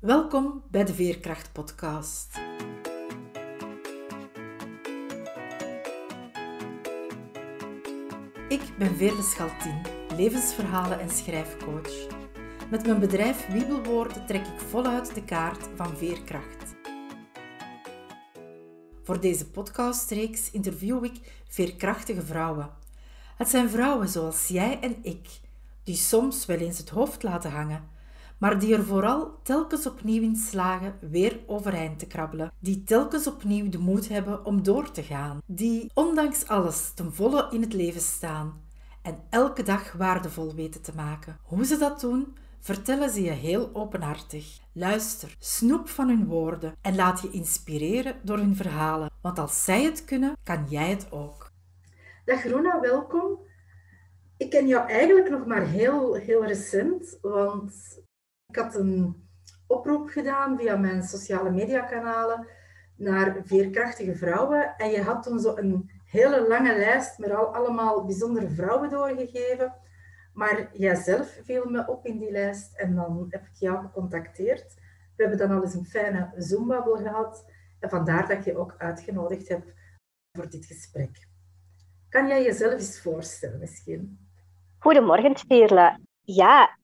[0.00, 2.36] Welkom bij de Veerkracht Podcast.
[8.48, 9.80] Ik ben Veerle Schaltien,
[10.16, 12.06] levensverhalen en schrijfcoach.
[12.70, 16.74] Met mijn bedrijf Wiebelwoorden trek ik voluit de kaart van veerkracht.
[19.02, 22.70] Voor deze podcastreeks interview ik veerkrachtige vrouwen.
[23.36, 25.28] Het zijn vrouwen zoals jij en ik,
[25.84, 27.98] die soms wel eens het hoofd laten hangen,
[28.40, 33.68] maar die er vooral telkens opnieuw in slagen weer overeind te krabbelen, die telkens opnieuw
[33.68, 38.00] de moed hebben om door te gaan, die ondanks alles ten volle in het leven
[38.00, 38.60] staan
[39.02, 41.38] en elke dag waardevol weten te maken.
[41.42, 44.58] Hoe ze dat doen, vertellen ze je heel openhartig.
[44.72, 49.84] Luister, snoep van hun woorden en laat je inspireren door hun verhalen, want als zij
[49.84, 51.50] het kunnen, kan jij het ook.
[52.24, 53.38] Dag Rona, welkom.
[54.36, 57.99] Ik ken jou eigenlijk nog maar heel, heel recent, want
[58.50, 59.28] ik had een
[59.66, 62.46] oproep gedaan via mijn sociale mediakanalen
[62.96, 64.74] naar veerkrachtige vrouwen.
[64.76, 69.74] En je had toen zo een hele lange lijst met al, allemaal bijzondere vrouwen doorgegeven.
[70.32, 74.74] Maar jijzelf viel me op in die lijst en dan heb ik jou gecontacteerd.
[75.16, 77.44] We hebben dan al eens een fijne Zoom-babbel gehad.
[77.78, 79.72] En vandaar dat ik je ook uitgenodigd heb
[80.32, 81.28] voor dit gesprek.
[82.08, 84.28] Kan jij jezelf eens voorstellen misschien?
[84.78, 86.00] Goedemorgen, Veerle.
[86.20, 86.78] Ja,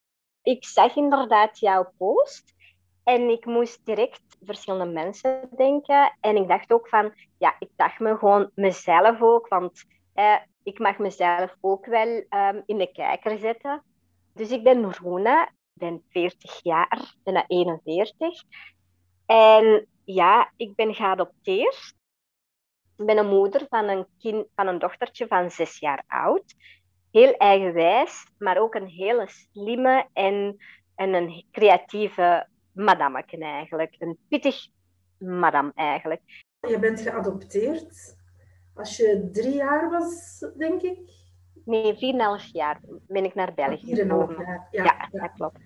[0.46, 2.54] ik zag inderdaad jouw post
[3.02, 6.16] en ik moest direct verschillende mensen denken.
[6.20, 10.78] En ik dacht ook van, ja, ik dacht me gewoon mezelf ook, want eh, ik
[10.78, 13.82] mag mezelf ook wel um, in de kijker zetten.
[14.34, 18.42] Dus ik ben Rona, ben 40 jaar, bijna 41.
[19.26, 21.94] En ja, ik ben geadopteerd.
[22.96, 26.54] Ik ben een moeder van een, kind, van een dochtertje van zes jaar oud
[27.10, 30.56] heel eigenwijs, maar ook een hele slimme en,
[30.94, 33.94] en een creatieve madameken eigenlijk.
[33.98, 34.68] Een pittig
[35.18, 36.22] madam eigenlijk.
[36.68, 38.16] Je bent geadopteerd
[38.74, 40.98] als je drie jaar was, denk ik?
[41.64, 44.38] Nee, 4,5 jaar ben ik naar België gekomen.
[44.38, 44.68] Jaar.
[44.70, 45.58] Ja, ja, dat klopt.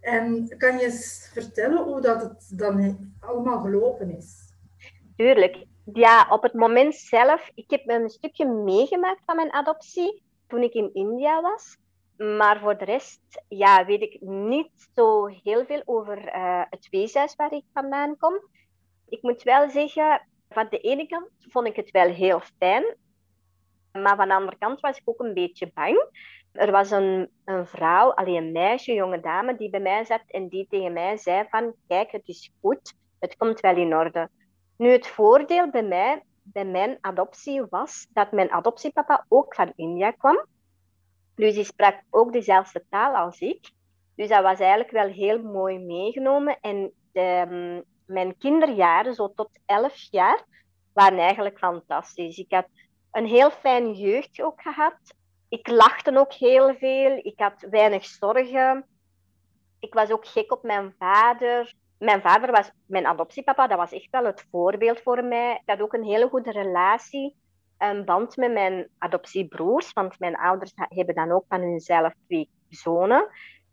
[0.00, 4.52] En kan je eens vertellen hoe dat het dan allemaal gelopen is?
[5.16, 5.64] Tuurlijk.
[5.92, 10.22] Ja, op het moment zelf, ik heb een stukje meegemaakt van mijn adoptie
[10.54, 11.76] toen ik in India was.
[12.16, 17.36] Maar voor de rest ja, weet ik niet zo heel veel over uh, het weeshuis
[17.36, 18.34] waar ik vandaan kom.
[19.08, 22.96] Ik moet wel zeggen, van de ene kant vond ik het wel heel fijn.
[23.92, 26.08] Maar van de andere kant was ik ook een beetje bang.
[26.52, 30.22] Er was een, een vrouw, alleen een meisje, een jonge dame, die bij mij zat
[30.26, 34.28] en die tegen mij zei van, kijk, het is goed, het komt wel in orde.
[34.76, 40.10] Nu, het voordeel bij mij bij mijn adoptie was dat mijn adoptiepapa ook van India
[40.10, 40.46] kwam.
[41.34, 43.70] Dus die sprak ook dezelfde taal als ik.
[44.14, 46.58] Dus dat was eigenlijk wel heel mooi meegenomen.
[46.60, 50.44] En ehm, mijn kinderjaren, zo tot elf jaar,
[50.92, 52.38] waren eigenlijk fantastisch.
[52.38, 52.66] Ik had
[53.12, 54.98] een heel fijn jeugd ook gehad.
[55.48, 57.18] Ik lachte ook heel veel.
[57.22, 58.86] Ik had weinig zorgen.
[59.80, 64.10] Ik was ook gek op mijn vader mijn vader was mijn adoptiepapa, dat was echt
[64.10, 65.52] wel het voorbeeld voor mij.
[65.52, 67.36] Ik had ook een hele goede relatie,
[67.78, 73.28] een band met mijn adoptiebroers, want mijn ouders hebben dan ook van hunzelf twee zonen,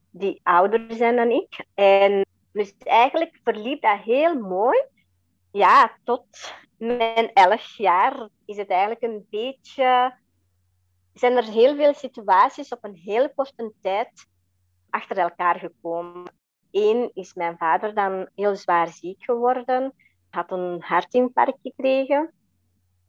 [0.10, 1.66] die ouder zijn dan ik.
[1.74, 4.84] En dus eigenlijk verliep dat heel mooi.
[5.52, 10.20] Ja, tot mijn elf jaar is het eigenlijk een beetje...
[11.14, 14.28] Zijn er heel veel situaties op een heel korte tijd
[14.90, 16.41] achter elkaar gekomen.
[16.72, 19.94] Eén is mijn vader dan heel zwaar ziek geworden,
[20.30, 22.34] had een hartinfarct gekregen.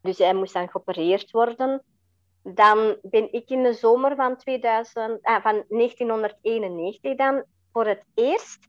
[0.00, 1.82] Dus hij moest dan geopereerd worden.
[2.42, 8.68] Dan ben ik in de zomer van, 2000, ah, van 1991 dan voor het eerst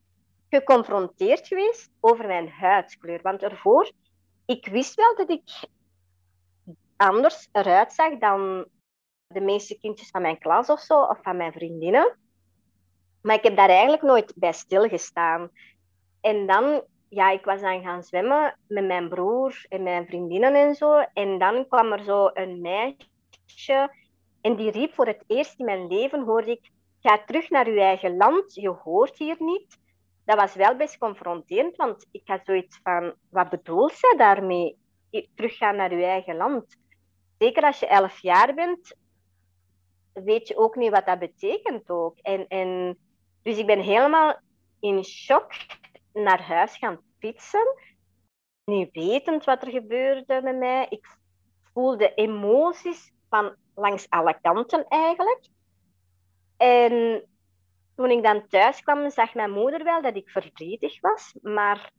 [0.49, 3.19] geconfronteerd geweest over mijn huidskleur.
[3.21, 3.91] Want ervoor,
[4.45, 5.67] ik wist wel dat ik
[6.97, 8.65] anders eruit zag dan
[9.27, 12.17] de meeste kindjes van mijn klas of zo, of van mijn vriendinnen.
[13.23, 15.49] Maar ik heb daar eigenlijk nooit bij stilgestaan.
[16.21, 20.75] En dan, ja, ik was dan gaan zwemmen met mijn broer en mijn vriendinnen en
[20.75, 20.99] zo.
[21.13, 23.91] En dan kwam er zo een meisje
[24.43, 26.71] en die riep voor het eerst in mijn leven, hoorde ik,
[27.01, 29.77] ga terug naar uw eigen land, je hoort hier niet.
[30.25, 34.77] Dat was wel best confronterend, want ik had zoiets van, wat bedoelt ze daarmee?
[35.35, 36.77] Teruggaan naar uw eigen land.
[37.37, 38.95] Zeker als je elf jaar bent,
[40.13, 42.17] weet je ook niet wat dat betekent ook.
[42.21, 42.97] En, en
[43.43, 44.39] dus ik ben helemaal
[44.79, 45.51] in shock
[46.13, 47.77] naar huis gaan fietsen.
[48.65, 50.85] Niet wetend wat er gebeurde met mij.
[50.89, 51.17] Ik
[51.73, 55.47] voelde emoties van langs alle kanten eigenlijk.
[56.57, 57.23] En
[57.95, 61.91] toen ik dan thuis kwam, zag mijn moeder wel dat ik verdrietig was, maar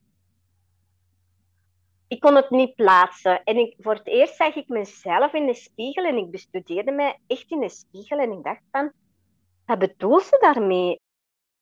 [2.08, 3.44] ik kon het niet plaatsen.
[3.44, 7.19] En ik, voor het eerst zag ik mezelf in de spiegel en ik bestudeerde mij
[7.26, 8.93] echt in de spiegel en ik dacht van,
[9.67, 11.00] wat bedoelt ze daarmee?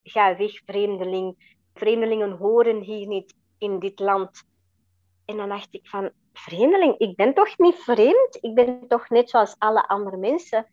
[0.02, 1.56] Ga weg, vreemdeling.
[1.75, 4.44] Vreemdelingen horen hier niet in dit land.
[5.25, 8.38] En dan dacht ik van, vreemdeling, ik ben toch niet vreemd?
[8.40, 10.66] Ik ben toch net zoals alle andere mensen?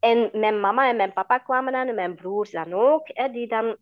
[0.00, 3.48] En mijn mama en mijn papa kwamen dan, en mijn broers dan ook, hè, die
[3.48, 3.76] dan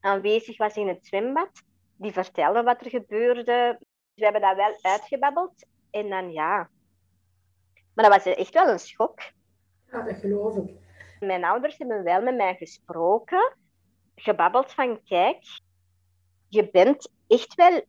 [0.00, 1.50] aanwezig was in het zwembad.
[1.96, 3.78] Die vertelden wat er gebeurde.
[4.14, 5.66] We hebben dat wel uitgebabbeld.
[5.90, 6.70] En dan ja.
[7.94, 9.20] Maar dat was echt wel een schok.
[9.90, 10.70] Ja, dat geloof ik.
[11.20, 13.56] Mijn ouders hebben wel met mij gesproken,
[14.14, 15.44] gebabbeld van kijk,
[16.48, 17.84] je bent echt wel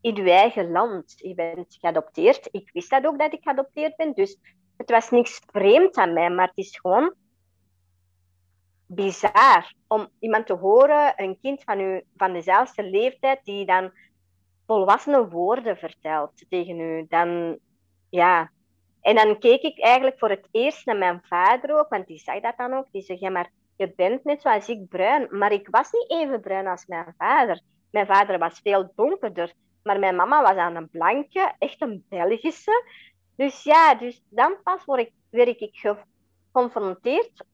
[0.00, 1.14] in je eigen land.
[1.16, 2.48] Je bent geadopteerd.
[2.50, 4.14] Ik wist dat ook dat ik geadopteerd ben.
[4.14, 4.38] Dus
[4.76, 7.14] het was niks vreemd aan mij, maar het is gewoon
[8.86, 13.92] bizar om iemand te horen, een kind van, u, van dezelfde leeftijd, die dan
[14.66, 17.06] volwassene woorden vertelt tegen u.
[17.08, 17.58] Dan,
[18.10, 18.50] ja.
[19.00, 22.40] En dan keek ik eigenlijk voor het eerst naar mijn vader ook, want die zei
[22.40, 22.86] dat dan ook.
[22.90, 25.28] Die zei, ja, maar je bent net zoals ik bruin.
[25.30, 27.60] Maar ik was niet even bruin als mijn vader.
[27.90, 29.52] Mijn vader was veel donkerder.
[29.82, 32.84] Maar mijn mama was aan een blanke, echt een Belgische.
[33.36, 35.96] Dus ja, dus dan pas word ik, werd ik
[36.50, 37.44] geconfronteerd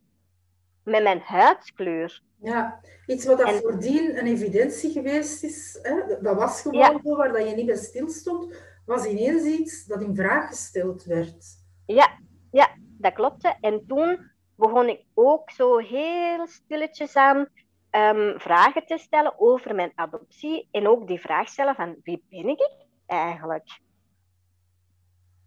[0.85, 2.23] met mijn huidskleur.
[2.41, 3.61] Ja, iets wat dat en...
[3.61, 6.21] voordien een evidentie geweest is, hè?
[6.23, 7.01] dat was gewoon ja.
[7.05, 8.57] zo, waar dat je niet bij stilstond,
[8.87, 11.47] was ineens iets dat in vraag gesteld werd.
[11.87, 12.19] Ja,
[12.51, 13.57] ja, dat klopte.
[13.61, 17.39] En toen begon ik ook zo heel stilletjes aan
[17.91, 20.69] um, vragen te stellen over mijn adoptie.
[20.71, 22.71] En ook die vraag stellen van wie ben ik
[23.07, 23.81] eigenlijk?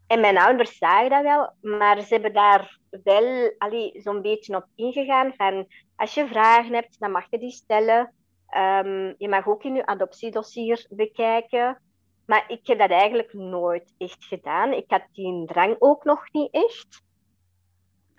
[0.08, 3.54] En mijn ouders zagen dat wel, maar ze hebben daar wel
[3.94, 8.14] zo'n beetje op ingegaan van als je vragen hebt, dan mag je die stellen.
[8.58, 11.82] Um, je mag ook in je adoptiedossier bekijken.
[12.26, 14.74] Maar ik heb dat eigenlijk nooit echt gedaan.
[14.74, 17.02] Ik had die drang ook nog niet echt.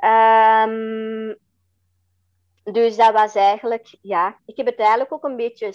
[0.05, 1.37] Um,
[2.63, 5.73] dus dat was eigenlijk, ja, ik heb het eigenlijk ook een beetje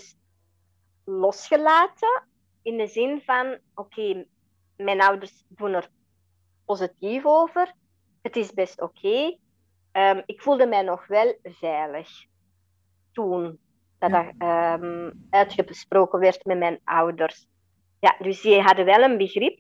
[1.06, 2.24] losgelaten.
[2.62, 4.28] In de zin van, oké, okay,
[4.78, 5.90] mijn ouders doen er
[6.66, 7.74] positief over.
[8.22, 9.08] Het is best oké.
[9.08, 9.40] Okay.
[10.12, 12.26] Um, ik voelde mij nog wel veilig
[13.12, 13.60] toen
[14.00, 14.74] dat ja.
[14.74, 17.48] um, uitgesproken werd met mijn ouders.
[18.00, 19.60] Ja, dus die hadden wel een begrip.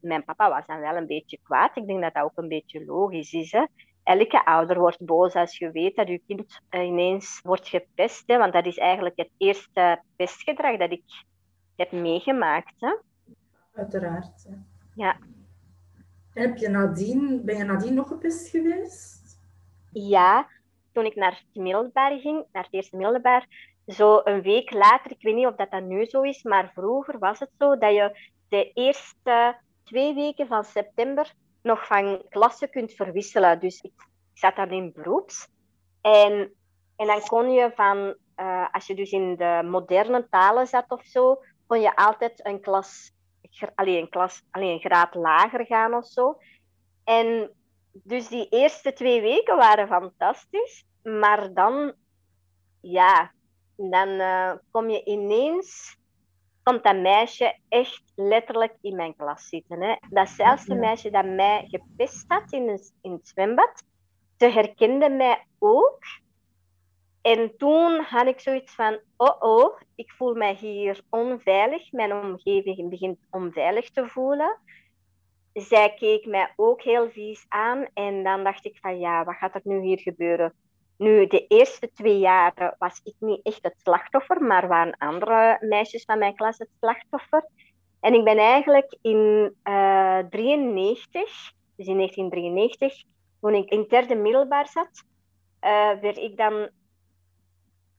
[0.00, 1.76] Mijn papa was dan wel een beetje kwaad.
[1.76, 3.52] Ik denk dat dat ook een beetje logisch is.
[3.52, 3.64] Hè?
[4.02, 8.22] Elke ouder wordt boos als je weet dat je kind ineens wordt gepest.
[8.26, 8.38] Hè?
[8.38, 11.04] Want dat is eigenlijk het eerste pestgedrag dat ik
[11.76, 12.74] heb meegemaakt.
[12.78, 12.96] Hè?
[13.74, 14.44] Uiteraard.
[14.48, 14.54] Hè.
[14.94, 15.16] Ja.
[16.34, 19.38] Heb je nadien, ben je nadien nog gepest geweest?
[19.92, 20.48] Ja,
[20.92, 25.22] toen ik naar het middelbaar ging, naar het eerste middelbaar, zo een week later, ik
[25.22, 28.32] weet niet of dat, dat nu zo is, maar vroeger was het zo dat je
[28.54, 33.60] de eerste twee weken van september nog van klasse kunt verwisselen.
[33.60, 33.92] Dus ik,
[34.34, 35.48] zat dan in beroeps.
[36.00, 36.54] En,
[36.96, 41.04] en dan kon je van, uh, als je dus in de moderne talen zat of
[41.04, 43.12] zo, kon je altijd een klas
[43.74, 46.38] alleen een, klas, alleen een graad lager gaan of zo.
[47.04, 47.50] En
[47.92, 50.84] dus die eerste twee weken waren fantastisch.
[51.02, 51.94] Maar dan,
[52.80, 53.32] ja,
[53.76, 55.96] dan uh, kom je ineens,
[56.64, 59.82] komt dat meisje echt letterlijk in mijn klas zitten.
[59.82, 59.94] Hè.
[60.10, 63.82] Datzelfde meisje dat mij gepest had in, in het zwembad,
[64.38, 65.98] ze herkende mij ook.
[67.22, 71.92] En toen had ik zoiets van, oh oh, ik voel mij hier onveilig.
[71.92, 74.58] Mijn omgeving begint onveilig te voelen.
[75.52, 77.86] Zij keek mij ook heel vies aan.
[77.94, 80.54] En dan dacht ik van, ja, wat gaat er nu hier gebeuren?
[80.96, 86.04] Nu, de eerste twee jaren was ik niet echt het slachtoffer, maar waren andere meisjes
[86.04, 87.48] van mijn klas het slachtoffer.
[88.00, 93.02] En ik ben eigenlijk in uh, eh, 93, dus in 1993,
[93.40, 95.04] toen ik in derde middelbaar zat,
[95.60, 96.68] uh, werd ik dan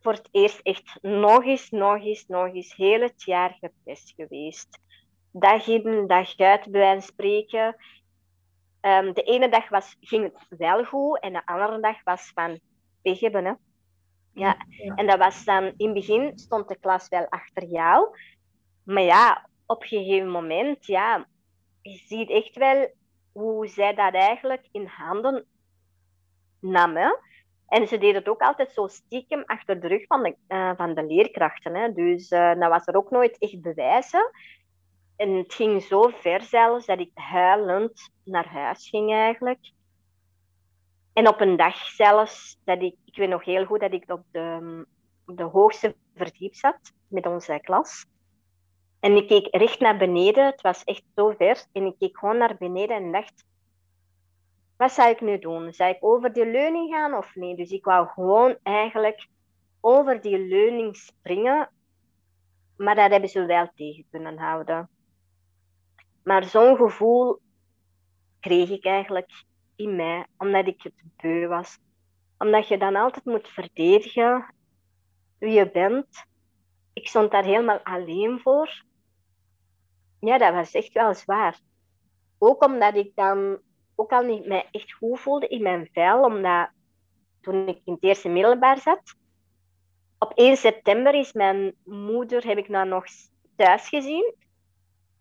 [0.02, 4.80] voor het eerst echt nog eens, nog eens, nog eens heel het jaar gepest geweest.
[5.32, 7.76] Dag in, dag uit, bij wijze spreken.
[8.82, 12.60] Um, de ene dag was, ging het wel goed en de andere dag was van
[13.06, 13.46] pech hebben.
[13.46, 13.54] Hè.
[14.34, 14.58] Ja.
[14.96, 18.18] En dat was dan, in het begin stond de klas wel achter jou.
[18.84, 21.28] Maar ja, op een gegeven moment, ja,
[21.82, 22.90] je ziet echt wel
[23.32, 25.46] hoe zij dat eigenlijk in handen
[26.60, 27.20] namen.
[27.68, 30.94] En ze deden het ook altijd zo stiekem achter de rug van de, uh, van
[30.94, 31.76] de leerkrachten.
[31.76, 31.94] Hè.
[31.94, 34.32] Dus uh, dat was er ook nooit echt bewijzen.
[35.16, 39.72] En het ging zo ver zelfs dat ik huilend naar huis ging eigenlijk.
[41.16, 44.24] En op een dag zelfs, dat ik, ik weet nog heel goed dat ik op
[44.32, 44.86] de,
[45.26, 48.06] de hoogste verdiep zat met onze klas.
[49.00, 51.66] En ik keek recht naar beneden, het was echt zo ver.
[51.72, 53.46] En ik keek gewoon naar beneden en dacht,
[54.78, 55.74] wat zou ik nu doen?
[55.74, 57.58] Zou ik over die leuning gaan of niet?
[57.58, 59.28] Dus ik wou gewoon eigenlijk
[59.80, 61.70] over die leuning springen.
[62.78, 64.90] Maar dat hebben ze wel tegen kunnen houden.
[66.24, 67.40] Maar zo'n gevoel
[68.40, 69.44] kreeg ik eigenlijk
[69.76, 71.78] in mij, omdat ik het beu was.
[72.38, 74.54] Omdat je dan altijd moet verdedigen
[75.38, 76.26] wie je bent.
[76.94, 78.84] Ik stond daar helemaal alleen voor.
[80.20, 81.60] Ja, dat was echt wel zwaar.
[82.38, 83.60] Ook omdat ik dan
[83.96, 86.70] ook al niet mij echt goed voelde in mijn vel, omdat
[87.42, 89.16] toen ik in het eerste middelbaar zat,
[90.20, 93.06] op 1 september is mijn moeder, heb ik nou nog
[93.56, 94.36] thuis gezien.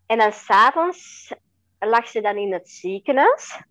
[0.05, 1.33] En dan s'avonds
[1.79, 3.61] lag ze dan in het ziekenhuis.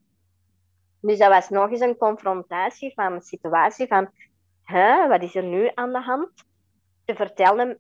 [1.07, 4.11] Dus dat was nog eens een confrontatie van een situatie van,
[4.63, 6.31] hè, wat is er nu aan de hand?
[7.07, 7.79] Ze vertelde,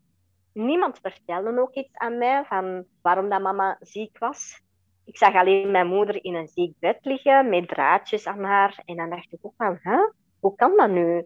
[0.52, 4.60] niemand vertelde ook iets aan mij van waarom dat mama ziek was.
[5.04, 8.82] Ik zag alleen mijn moeder in een ziek bed liggen met draadjes aan haar.
[8.84, 9.98] En dan dacht ik ook van, hè,
[10.40, 11.24] hoe kan dat nu?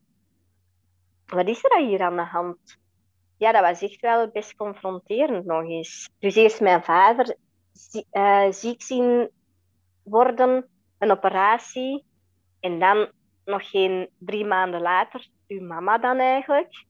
[1.26, 2.78] Wat is er hier aan de hand?
[3.36, 6.10] Ja, dat was echt wel best confronterend nog eens.
[6.18, 7.36] Dus eerst mijn vader
[8.12, 9.30] uh, ziek zien
[10.02, 12.04] worden, een operatie.
[12.60, 13.10] En dan
[13.44, 16.84] nog geen drie maanden later, uw mama dan eigenlijk.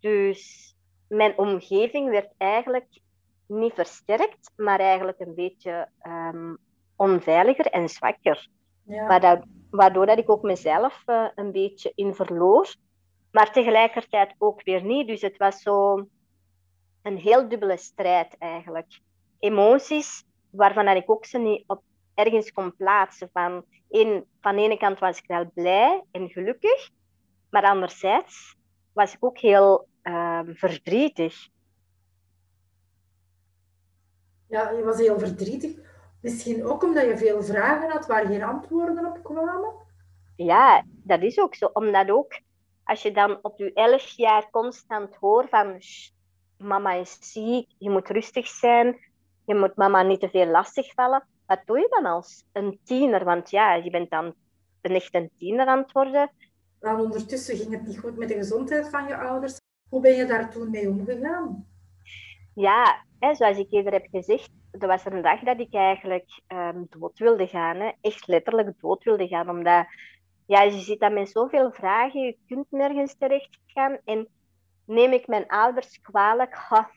[0.00, 0.74] Dus
[1.08, 3.00] mijn omgeving werd eigenlijk
[3.46, 6.58] niet versterkt, maar eigenlijk een beetje um,
[6.96, 8.48] onveiliger en zwakker.
[8.82, 9.40] Ja.
[9.70, 12.74] Waardoor, dat ik ook mezelf uh, een beetje in verloor,
[13.30, 15.06] maar tegelijkertijd ook weer niet.
[15.06, 16.06] Dus het was zo
[17.02, 19.00] een heel dubbele strijd eigenlijk.
[19.38, 21.82] Emoties waarvan ik ook ze niet op
[22.16, 23.30] ergens kon plaatsen.
[23.32, 26.90] Van, een, van de ene kant was ik wel blij en gelukkig,
[27.50, 28.56] maar anderzijds
[28.92, 31.48] was ik ook heel uh, verdrietig.
[34.48, 35.76] Ja, je was heel verdrietig.
[36.20, 39.74] Misschien ook omdat je veel vragen had waar geen antwoorden op kwamen?
[40.36, 41.70] Ja, dat is ook zo.
[41.72, 42.40] Omdat ook,
[42.84, 45.80] als je dan op je elf jaar constant hoort van...
[46.58, 48.98] Mama is ziek, je moet rustig zijn,
[49.46, 51.26] je moet mama niet te veel lastigvallen.
[51.46, 53.24] Wat doe je dan als een tiener?
[53.24, 54.34] Want ja, je bent dan
[54.80, 56.30] een echt een tiener aan het worden.
[56.80, 59.60] Dan ondertussen ging het niet goed met de gezondheid van je ouders.
[59.88, 61.66] Hoe ben je daar toen mee omgegaan?
[62.54, 66.40] Ja, hè, zoals ik eerder heb gezegd, er was er een dag dat ik eigenlijk
[66.48, 67.76] um, dood wilde gaan.
[67.76, 67.90] Hè.
[68.00, 69.50] Echt letterlijk dood wilde gaan.
[69.50, 69.86] Omdat
[70.46, 73.98] ja, je zit dan met zoveel vragen, je kunt nergens terecht gaan.
[74.04, 74.28] En
[74.84, 76.54] neem ik mijn ouders kwalijk?
[76.54, 76.90] Ha,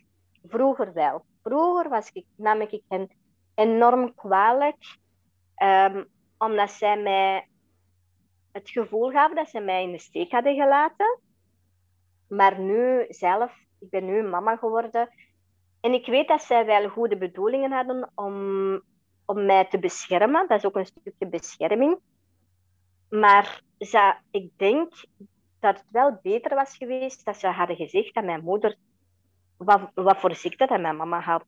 [0.48, 1.24] vroeger wel.
[1.44, 3.10] Vroeger was ik, nam ik hen
[3.60, 4.98] enorm kwalijk.
[5.64, 7.48] Um, omdat zij mij
[8.52, 11.20] het gevoel gaven dat ze mij in de steek hadden gelaten.
[12.28, 15.10] Maar nu zelf, ik ben nu mama geworden.
[15.82, 18.36] En ik weet dat zij wel goede bedoelingen hadden om,
[19.26, 20.48] om mij te beschermen.
[20.48, 22.00] Dat is ook een stukje bescherming.
[23.10, 23.62] Maar
[24.32, 24.94] ik denk
[25.60, 28.76] dat het wel beter was geweest dat ze hadden gezegd dat mijn moeder
[29.58, 31.46] wat, wat voor ziekte dat mijn mama had.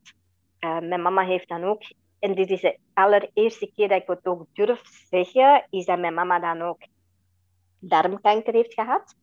[0.60, 1.82] Uh, mijn mama heeft dan ook,
[2.22, 6.14] en dit is de allereerste keer dat ik het ook durf zeggen, is dat mijn
[6.14, 6.80] mama dan ook
[7.78, 9.14] darmkanker heeft gehad.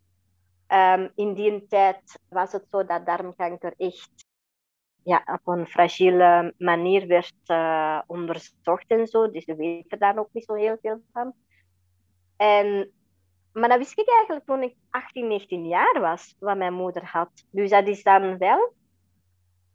[0.67, 4.27] Um, in die tijd was het zo dat darmkanker echt
[5.03, 9.31] ja, op een fragiele manier werd uh, onderzocht en zo.
[9.31, 11.33] Dus we weten daar ook niet zo heel veel van.
[12.37, 12.91] En,
[13.53, 17.45] maar dat wist ik eigenlijk toen ik 18, 19 jaar was, wat mijn moeder had.
[17.51, 18.73] Dus dat is dan wel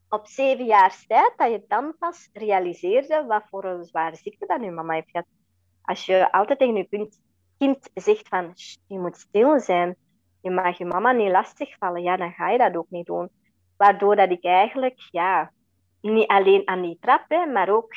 [0.08, 4.62] op zeven jaar tijd dat je dan pas realiseerde wat voor een zware ziekte dat
[4.62, 5.26] je mama heeft gehad.
[5.82, 7.08] Als je altijd tegen je
[7.58, 8.52] kind zegt van
[8.86, 9.96] je moet stil zijn,
[10.40, 13.28] je mag je mama niet lastigvallen, ja, dan ga je dat ook niet doen.
[13.76, 15.52] Waardoor dat ik eigenlijk, ja,
[16.00, 17.92] niet alleen aan die trap, hè, maar ook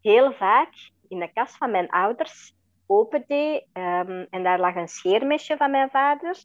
[0.00, 2.54] heel vaak in de kast van mijn ouders
[2.86, 3.66] open deed.
[3.72, 6.44] Um, en daar lag een scheermesje van mijn vader.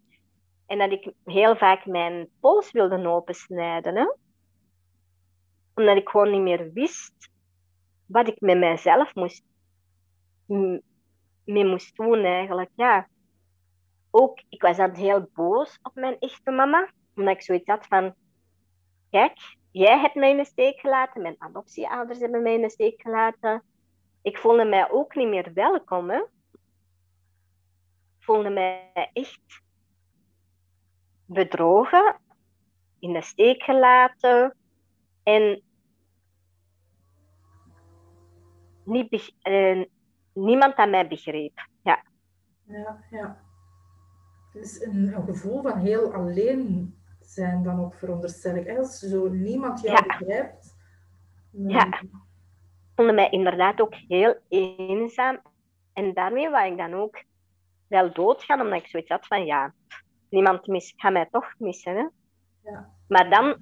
[0.68, 3.96] En dat ik heel vaak mijn pols wilde opensnijden.
[3.96, 4.06] Hè
[5.80, 7.30] omdat ik gewoon niet meer wist
[8.06, 9.44] wat ik met mijzelf moest,
[11.44, 12.70] mee moest doen eigenlijk.
[12.76, 13.08] Ja.
[14.12, 18.16] Ook, ik was dan heel boos op mijn echte mama, omdat ik zoiets had van,
[19.10, 23.02] kijk, jij hebt mij in de steek gelaten, mijn adoptieouders hebben mij in de steek
[23.02, 23.64] gelaten.
[24.22, 26.12] Ik voelde mij ook niet meer welkom.
[26.12, 26.26] Ik
[28.20, 29.62] voelde mij echt
[31.26, 32.20] bedrogen,
[33.00, 34.58] in de steek gelaten.
[35.24, 35.64] En
[38.90, 39.86] niet uh,
[40.34, 41.68] niemand aan mij begreep.
[41.84, 42.04] Ja.
[42.68, 43.38] Ja, ja.
[44.54, 48.78] Dus een, een gevoel van heel alleen zijn dan ook veronderstel ik.
[48.78, 50.18] Als zo niemand jou ja.
[50.18, 50.76] begrijpt.
[51.52, 52.02] Ja.
[52.02, 52.10] Ik
[52.96, 55.42] voelde mij inderdaad ook heel eenzaam.
[55.94, 57.24] En daarmee wou ik dan ook
[57.88, 59.74] wel doodgaan, omdat ik zoiets had van ja,
[60.30, 61.96] niemand mis, gaat mij toch missen.
[61.96, 62.08] Hè?
[62.72, 62.90] Ja.
[63.08, 63.58] Maar dan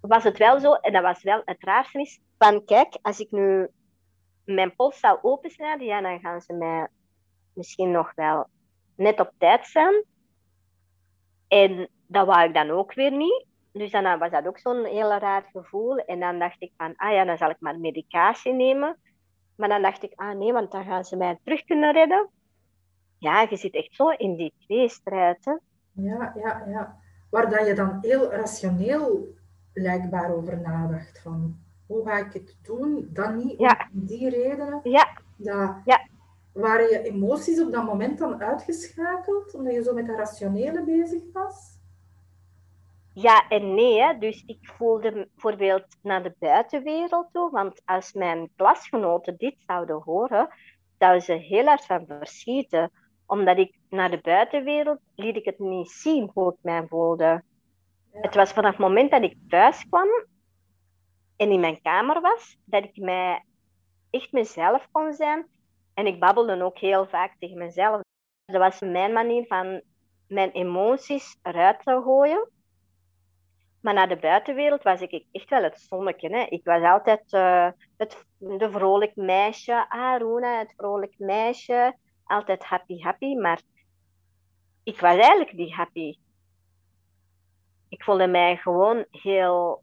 [0.00, 3.30] was het wel zo, en dat was wel het raarste is, van kijk, als ik
[3.30, 3.68] nu
[4.46, 6.86] mijn pols zou opensnijden, ja, dan gaan ze mij
[7.52, 8.46] misschien nog wel
[8.96, 10.04] net op tijd zijn.
[11.48, 13.44] En dat wou ik dan ook weer niet.
[13.72, 15.96] Dus dan was dat ook zo'n heel raar gevoel.
[15.96, 18.98] En dan dacht ik van, ah ja, dan zal ik maar medicatie nemen.
[19.56, 22.30] Maar dan dacht ik, ah nee, want dan gaan ze mij terug kunnen redden.
[23.18, 25.44] Ja, je zit echt zo in die tweestrijd.
[25.44, 25.52] Hè?
[25.92, 26.98] Ja, ja, ja.
[27.30, 29.26] Waar dat je dan heel rationeel
[29.72, 31.20] blijkbaar over nadacht.
[31.22, 33.08] Van, hoe ga ik het doen?
[33.12, 33.88] Dan niet ja.
[33.94, 34.80] om die redenen.
[34.82, 35.18] Ja.
[35.36, 36.08] Dat, ja.
[36.52, 41.22] Waren je emoties op dat moment dan uitgeschakeld, omdat je zo met dat rationele bezig
[41.32, 41.74] was?
[43.12, 44.02] Ja en nee.
[44.02, 44.18] Hè.
[44.18, 47.50] Dus ik voelde bijvoorbeeld naar de buitenwereld toe.
[47.50, 50.48] Want als mijn klasgenoten dit zouden horen,
[50.98, 52.90] zouden ze heel hard van verschieten.
[53.26, 57.42] Omdat ik naar de buitenwereld liet ik het niet zien hoe ik mij voelde.
[58.10, 60.08] Het was vanaf het moment dat ik thuis kwam
[61.36, 63.44] en in mijn kamer was, dat ik mij
[64.10, 65.46] echt mezelf kon zijn.
[65.94, 68.00] En ik babbelde ook heel vaak tegen mezelf.
[68.44, 69.82] Dat was mijn manier van
[70.28, 72.50] mijn emoties eruit te gooien.
[73.80, 76.28] Maar naar de buitenwereld was ik echt wel het zonnetje.
[76.28, 76.42] Hè.
[76.42, 79.88] Ik was altijd uh, het de vrolijk meisje.
[79.88, 81.96] Ah, het vrolijk meisje.
[82.24, 83.34] Altijd happy, happy.
[83.34, 83.60] Maar
[84.82, 86.18] ik was eigenlijk niet happy.
[87.88, 89.82] Ik voelde mij gewoon heel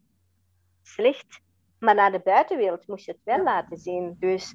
[0.82, 1.42] slecht.
[1.84, 4.16] Maar naar de buitenwereld moest je het wel laten zien.
[4.18, 4.54] Dus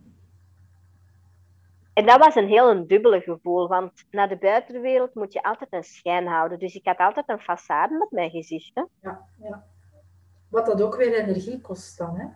[1.94, 5.74] en dat was een heel een dubbele gevoel, want naar de buitenwereld moet je altijd
[5.74, 6.60] een schijn houden.
[6.60, 8.72] Dus ik had altijd een façade met mijn gezicht.
[8.74, 8.84] Hè.
[9.02, 9.64] Ja, ja.
[10.50, 12.28] Wat dat ook weer energie kost dan, hè?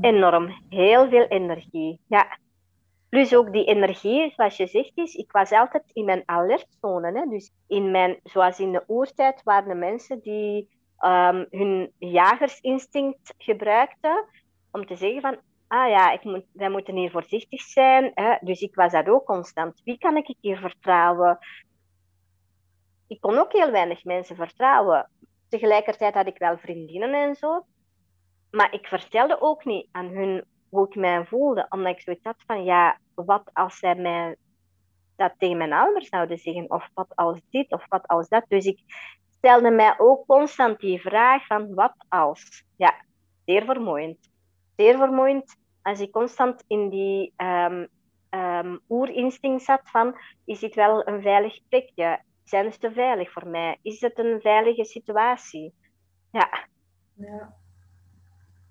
[0.00, 2.00] Enorm, heel veel energie.
[2.06, 2.38] Ja.
[3.08, 7.18] Plus ook die energie, zoals je zegt, is, ik was altijd in mijn alertzone.
[7.18, 7.26] Hè.
[7.28, 10.68] Dus in mijn, zoals in de oertijd waren de mensen die
[11.04, 14.24] um, hun jagersinstinct gebruikten
[14.70, 15.38] om te zeggen van
[15.74, 18.10] ah ja, ik moet, wij moeten hier voorzichtig zijn.
[18.14, 18.36] Hè?
[18.40, 19.80] Dus ik was dat ook constant.
[19.84, 21.38] Wie kan ik hier vertrouwen?
[23.06, 25.10] Ik kon ook heel weinig mensen vertrouwen.
[25.48, 27.66] Tegelijkertijd had ik wel vriendinnen en zo.
[28.50, 31.66] Maar ik vertelde ook niet aan hun hoe ik mij voelde.
[31.68, 34.36] Omdat ik zoiets had van, ja, wat als zij mij
[35.16, 36.70] dat tegen mijn ouders zouden zeggen?
[36.70, 38.44] Of wat als dit, of wat als dat?
[38.48, 38.80] Dus ik
[39.44, 42.64] stelde mij ook constant die vraag van, wat als?
[42.76, 42.94] Ja,
[43.44, 44.32] zeer vermoeiend
[44.76, 47.88] zeer vermoeiend als ik constant in die um,
[48.30, 52.20] um, oerinstinct zat van, is dit wel een veilig plekje?
[52.44, 53.78] Zijn ze te veilig voor mij?
[53.82, 55.74] Is het een veilige situatie?
[56.30, 56.66] Ja.
[57.14, 57.54] ja.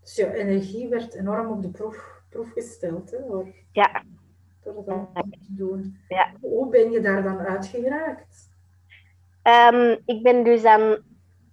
[0.02, 4.04] Dus je energie werd enorm op de proef, proef gesteld, hè, door, ja.
[4.64, 5.98] door dan te doen.
[6.08, 6.32] Ja.
[6.42, 8.53] Hoe ben je daar dan uitgeraakt?
[9.44, 10.98] Um, ik ben dus dan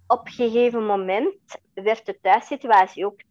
[0.07, 1.33] op een gegeven moment
[1.73, 3.21] werd de thuissituatie ook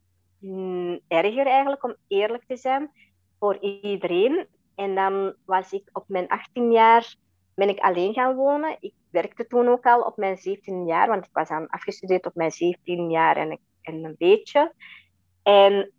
[0.41, 2.91] Mm, erger eigenlijk, om eerlijk te zijn,
[3.39, 4.47] voor iedereen.
[4.75, 7.15] En dan was ik op mijn 18 jaar
[7.55, 8.77] ben ik alleen gaan wonen.
[8.81, 12.35] Ik werkte toen ook al op mijn 17 jaar, want ik was dan afgestudeerd op
[12.35, 14.75] mijn 17 jaar en, en een beetje.
[15.43, 15.93] En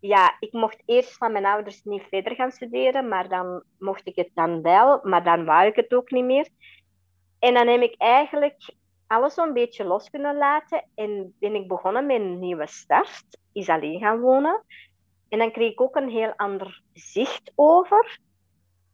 [0.00, 4.16] ja, ik mocht eerst van mijn ouders niet verder gaan studeren, maar dan mocht ik
[4.16, 6.48] het dan wel, maar dan wou ik het ook niet meer.
[7.42, 8.74] En dan heb ik eigenlijk
[9.06, 13.68] alles zo'n beetje los kunnen laten en ben ik begonnen met een nieuwe start is
[13.68, 14.64] alleen gaan wonen.
[15.28, 18.18] En dan kreeg ik ook een heel ander zicht over.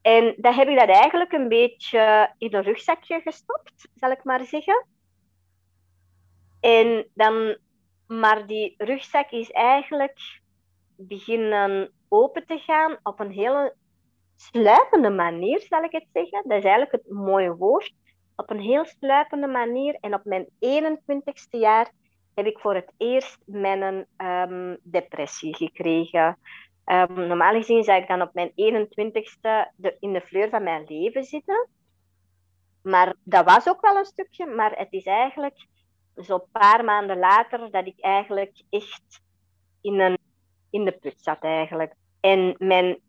[0.02, 4.44] En dan heb ik dat eigenlijk een beetje in een rugzakje gestopt, zal ik maar
[4.44, 4.86] zeggen.
[6.60, 7.56] En dan,
[8.06, 10.40] maar die rugzak is eigenlijk
[10.96, 13.74] beginnen open te gaan op een hele
[14.36, 16.42] sluipende manier, zal ik het zeggen.
[16.48, 17.92] Dat is eigenlijk het mooie woord.
[18.40, 19.96] Op een heel sluipende manier.
[20.00, 21.92] En op mijn 21ste jaar
[22.34, 26.38] heb ik voor het eerst mijn um, depressie gekregen.
[26.84, 30.84] Um, normaal gezien zou ik dan op mijn 21ste de, in de fleur van mijn
[30.88, 31.68] leven zitten.
[32.82, 35.66] Maar dat was ook wel een stukje, maar het is eigenlijk
[36.14, 39.22] zo'n paar maanden later dat ik eigenlijk echt
[39.80, 40.18] in, een,
[40.70, 41.94] in de put zat eigenlijk.
[42.20, 43.00] En mijn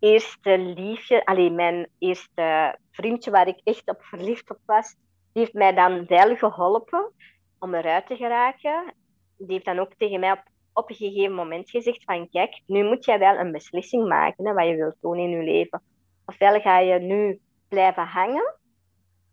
[0.00, 4.94] eerste liefje, alleen mijn eerste vriendje waar ik echt op verliefd op was,
[5.32, 7.12] die heeft mij dan wel geholpen
[7.58, 8.94] om eruit te geraken,
[9.36, 12.84] die heeft dan ook tegen mij op, op een gegeven moment gezegd van kijk, nu
[12.84, 15.82] moet jij wel een beslissing maken wat je wilt doen in je leven.
[16.26, 18.58] ofwel ga je nu blijven hangen,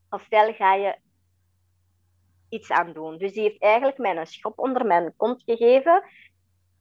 [0.10, 0.98] ofwel ga je
[2.50, 3.18] iets aan doen.
[3.18, 6.04] Dus die heeft eigenlijk mij een schop onder mijn kont gegeven.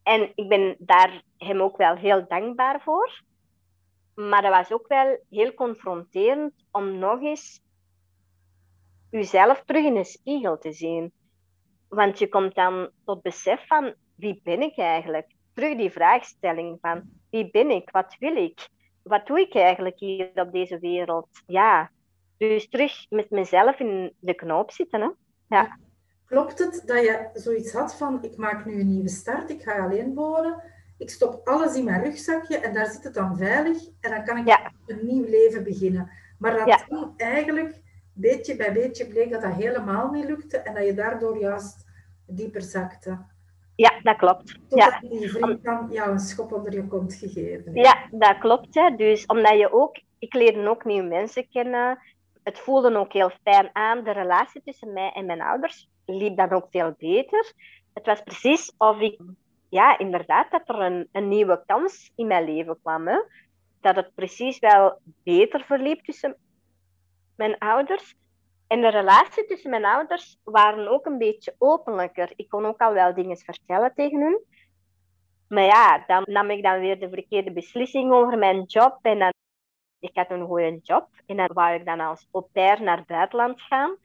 [0.03, 3.23] En ik ben daar hem ook wel heel dankbaar voor.
[4.17, 7.61] Maar dat was ook wel heel confronterend om nog eens
[9.11, 11.13] jezelf terug in de spiegel te zien.
[11.89, 15.35] Want je komt dan tot besef van wie ben ik eigenlijk?
[15.55, 17.91] Terug die vraagstelling van wie ben ik?
[17.91, 18.69] Wat wil ik?
[19.03, 21.29] Wat doe ik eigenlijk hier op deze wereld?
[21.47, 21.91] Ja,
[22.37, 25.01] dus terug met mezelf in de knoop zitten.
[25.01, 25.09] Hè?
[25.57, 25.79] Ja.
[26.27, 29.85] Klopt het dat je zoiets had van ik maak nu een nieuwe start, ik ga
[29.85, 30.63] alleen wonen,
[30.99, 34.37] ik stop alles in mijn rugzakje en daar zit het dan veilig en dan kan
[34.37, 36.11] ik een nieuw leven beginnen.
[36.39, 37.11] Maar dat ja.
[37.17, 37.81] eigenlijk
[38.13, 41.87] beetje bij beetje bleek dat dat helemaal niet lukte en dat je daardoor juist
[42.27, 43.19] dieper zakte.
[43.75, 44.59] Ja, dat klopt.
[44.69, 45.09] Totdat ja.
[45.09, 48.75] die vriend dan jou een schop onder je kont gegeven Ja, dat klopt.
[48.75, 48.97] Hè.
[48.97, 51.99] Dus omdat je ook, ik leerde ook nieuwe mensen kennen.
[52.43, 54.05] Het voelde ook heel fijn aan.
[54.05, 57.53] De relatie tussen mij en mijn ouders liep dan ook veel beter.
[57.95, 59.21] Het was precies of ik,
[59.69, 63.07] ja, inderdaad, dat er een, een nieuwe kans in mijn leven kwam.
[63.07, 63.23] Hè.
[63.81, 66.37] Dat het precies wel beter verliep tussen
[67.37, 68.15] mijn ouders.
[68.67, 72.33] En de relatie tussen mijn ouders waren ook een beetje openlijker.
[72.37, 74.45] Ik kon ook al wel dingen vertellen tegen hun.
[75.49, 78.99] Maar ja, dan nam ik dan weer de verkeerde beslissing over mijn job.
[79.03, 79.33] En dan,
[79.99, 81.09] ik had een goede job.
[81.27, 83.97] En dan wou ik dan als au pair naar het buitenland gaan.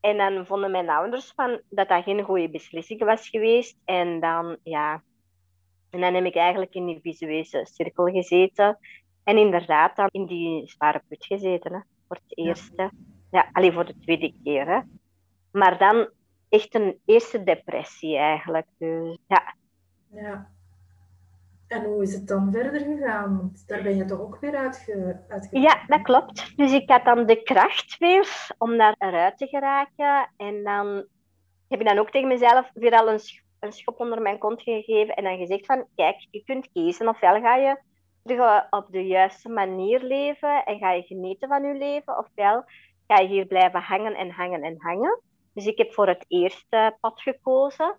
[0.00, 3.78] En dan vonden mijn ouders van dat dat geen goede beslissing was geweest.
[3.84, 5.02] En dan, ja...
[5.90, 8.78] En dan heb ik eigenlijk in die visuele cirkel gezeten.
[9.24, 11.78] En inderdaad dan in die zware put gezeten, hè,
[12.08, 12.90] voor het eerste.
[13.30, 14.66] Ja, alleen voor de tweede keer.
[14.66, 14.80] Hè.
[15.50, 16.08] Maar dan
[16.48, 18.66] echt een eerste depressie eigenlijk.
[18.78, 19.54] Dus, ja.
[20.10, 20.50] ja.
[21.68, 23.36] En hoe is het dan verder gegaan?
[23.36, 25.68] Want daar ben je toch ook weer uitge uitgekomen?
[25.68, 26.56] Ja, dat klopt.
[26.56, 30.30] Dus ik had dan de kracht weer om daar eruit te geraken.
[30.36, 31.06] En dan
[31.68, 33.20] heb ik dan ook tegen mezelf weer al een,
[33.60, 35.14] een schop onder mijn kont gegeven.
[35.14, 37.08] En dan gezegd van, kijk, je kunt kiezen.
[37.08, 37.78] Ofwel ga je
[38.70, 42.18] op de juiste manier leven en ga je genieten van je leven.
[42.18, 42.64] Ofwel
[43.06, 45.20] ga je hier blijven hangen en hangen en hangen.
[45.52, 47.98] Dus ik heb voor het eerste pad gekozen.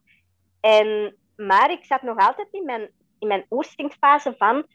[0.59, 4.65] En, maar ik zat nog altijd in mijn, in mijn oerstingsfase van,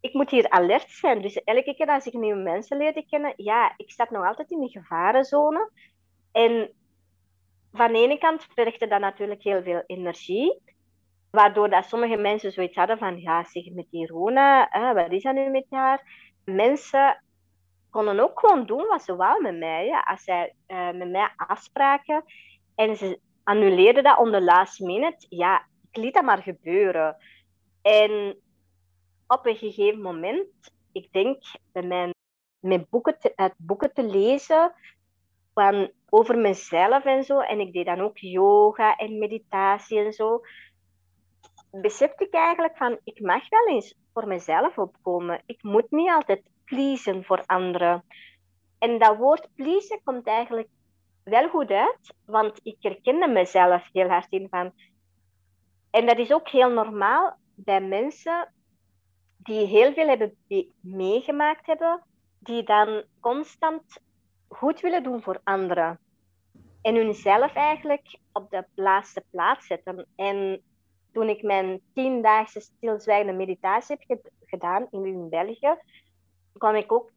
[0.00, 1.22] ik moet hier alert zijn.
[1.22, 4.60] Dus elke keer als ik nieuwe mensen leerde kennen, ja, ik zat nog altijd in
[4.60, 5.70] die gevarenzone.
[6.32, 6.72] En
[7.72, 10.60] van de ene kant vergde dat natuurlijk heel veel energie.
[11.30, 15.34] Waardoor dat sommige mensen zoiets hadden van, ja, zeg met die Rona, wat is dat
[15.34, 16.30] nu met haar?
[16.44, 17.22] Mensen
[17.90, 19.86] konden ook gewoon doen wat ze wou met mij.
[19.86, 20.00] Ja.
[20.00, 22.24] Als zij uh, met mij afspraken
[22.74, 27.16] en ze annuleerden dat on the last minute, ja, ik liet dat maar gebeuren.
[27.82, 28.38] En
[29.26, 30.46] op een gegeven moment,
[30.92, 31.42] ik denk
[31.72, 32.14] bij mijn,
[32.60, 34.74] mijn boeken te, boeken te lezen
[35.54, 40.40] van, over mezelf en zo, en ik deed dan ook yoga en meditatie en zo,
[41.70, 45.42] besefte ik eigenlijk van, ik mag wel eens voor mezelf opkomen.
[45.46, 48.04] Ik moet niet altijd pleasen voor anderen.
[48.78, 50.68] En dat woord pleasen komt eigenlijk
[51.24, 54.72] wel goed uit, want ik herkende mezelf heel hard in van.
[55.90, 58.52] En dat is ook heel normaal bij mensen
[59.36, 60.36] die heel veel hebben
[60.80, 62.02] meegemaakt hebben,
[62.38, 64.00] die dan constant
[64.48, 65.98] goed willen doen voor anderen.
[66.82, 70.06] En hunzelf eigenlijk op de laatste plaats zetten.
[70.16, 70.62] En
[71.12, 75.76] toen ik mijn tiendaagse stilzwijgende meditatie heb gedaan in België,
[76.52, 77.12] kwam ik ook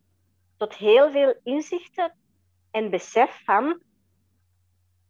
[0.57, 2.13] tot heel veel inzichten
[2.71, 3.81] en besef van,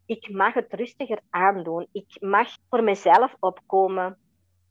[0.06, 1.88] ik mag het rustiger aandoen.
[1.92, 4.18] Ik mag voor mezelf opkomen.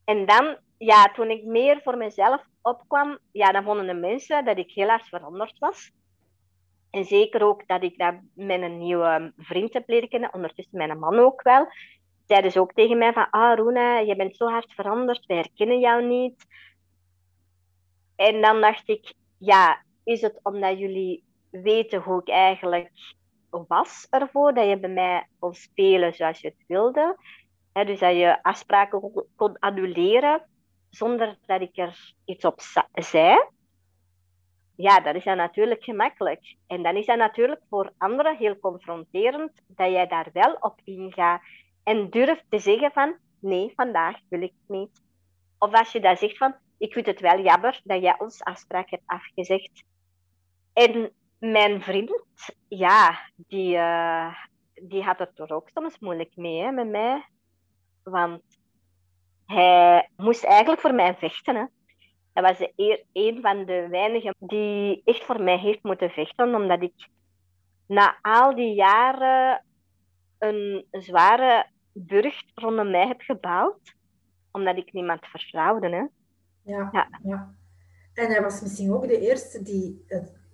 [0.05, 4.57] En dan, ja, toen ik meer voor mezelf opkwam, ja, dan vonden de mensen dat
[4.57, 5.91] ik heel hard veranderd was.
[6.89, 10.99] En zeker ook dat ik dat met een nieuwe vriend heb leren kennen, ondertussen mijn
[10.99, 11.67] man ook wel.
[12.25, 15.79] Zeiden ze ook tegen mij van, ah Roena, je bent zo hard veranderd, wij herkennen
[15.79, 16.45] jou niet.
[18.15, 22.91] En dan dacht ik, ja, is het omdat jullie weten hoe ik eigenlijk
[23.49, 27.17] was ervoor, dat je bij mij kon spelen zoals je het wilde.
[27.83, 30.47] Dus dat je afspraken kon annuleren
[30.89, 32.61] zonder dat ik er iets op
[32.93, 33.43] zei.
[34.75, 36.55] Ja, dat is dan natuurlijk gemakkelijk.
[36.67, 41.41] En dan is dat natuurlijk voor anderen heel confronterend dat jij daar wel op ingaat
[41.83, 45.01] en durft te zeggen van nee, vandaag wil ik niet.
[45.59, 48.89] Of als je dan zegt van ik vind het wel jammer dat jij ons afspraak
[48.89, 49.83] hebt afgezegd.
[50.73, 52.23] En mijn vriend,
[52.67, 54.35] ja, die, uh,
[54.73, 57.25] die had het er ook soms moeilijk mee met mij.
[58.05, 58.41] Want
[59.45, 61.55] hij moest eigenlijk voor mij vechten.
[61.55, 61.65] Hè.
[62.33, 66.81] Dat was de een van de weinigen die echt voor mij heeft moeten vechten, omdat
[66.81, 67.07] ik
[67.87, 69.65] na al die jaren
[70.37, 73.95] een zware burcht rondom mij heb gebouwd,
[74.51, 75.89] omdat ik niemand vertrouwde.
[75.89, 76.05] Hè.
[76.71, 77.19] Ja, ja.
[77.23, 77.55] ja.
[78.13, 80.05] En hij was misschien ook de eerste die,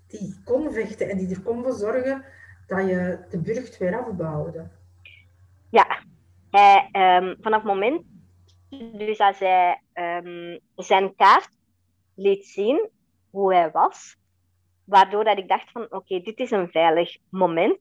[0.07, 2.25] die kon vechten en die er kon voor zorgen
[2.67, 4.69] dat je de burcht weer afbouwde.
[5.69, 6.00] Ja,
[6.51, 8.05] hij, um, vanaf het moment
[8.79, 11.49] dus als hij um, zijn kaart
[12.15, 12.89] liet zien
[13.29, 14.15] hoe hij was,
[14.85, 17.79] waardoor dat ik dacht van oké, dit is een veilig moment,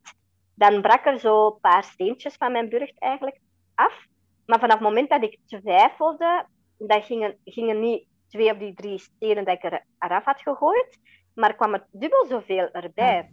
[0.55, 3.41] dan brak er zo een paar steentjes van mijn burcht eigenlijk
[3.75, 4.07] af.
[4.47, 6.47] Maar vanaf het moment dat ik twijfelde,
[6.79, 10.99] dan gingen, gingen niet twee of die drie stenen dat ik er, eraf had gegooid,
[11.35, 13.31] maar kwam er dubbel zoveel erbij.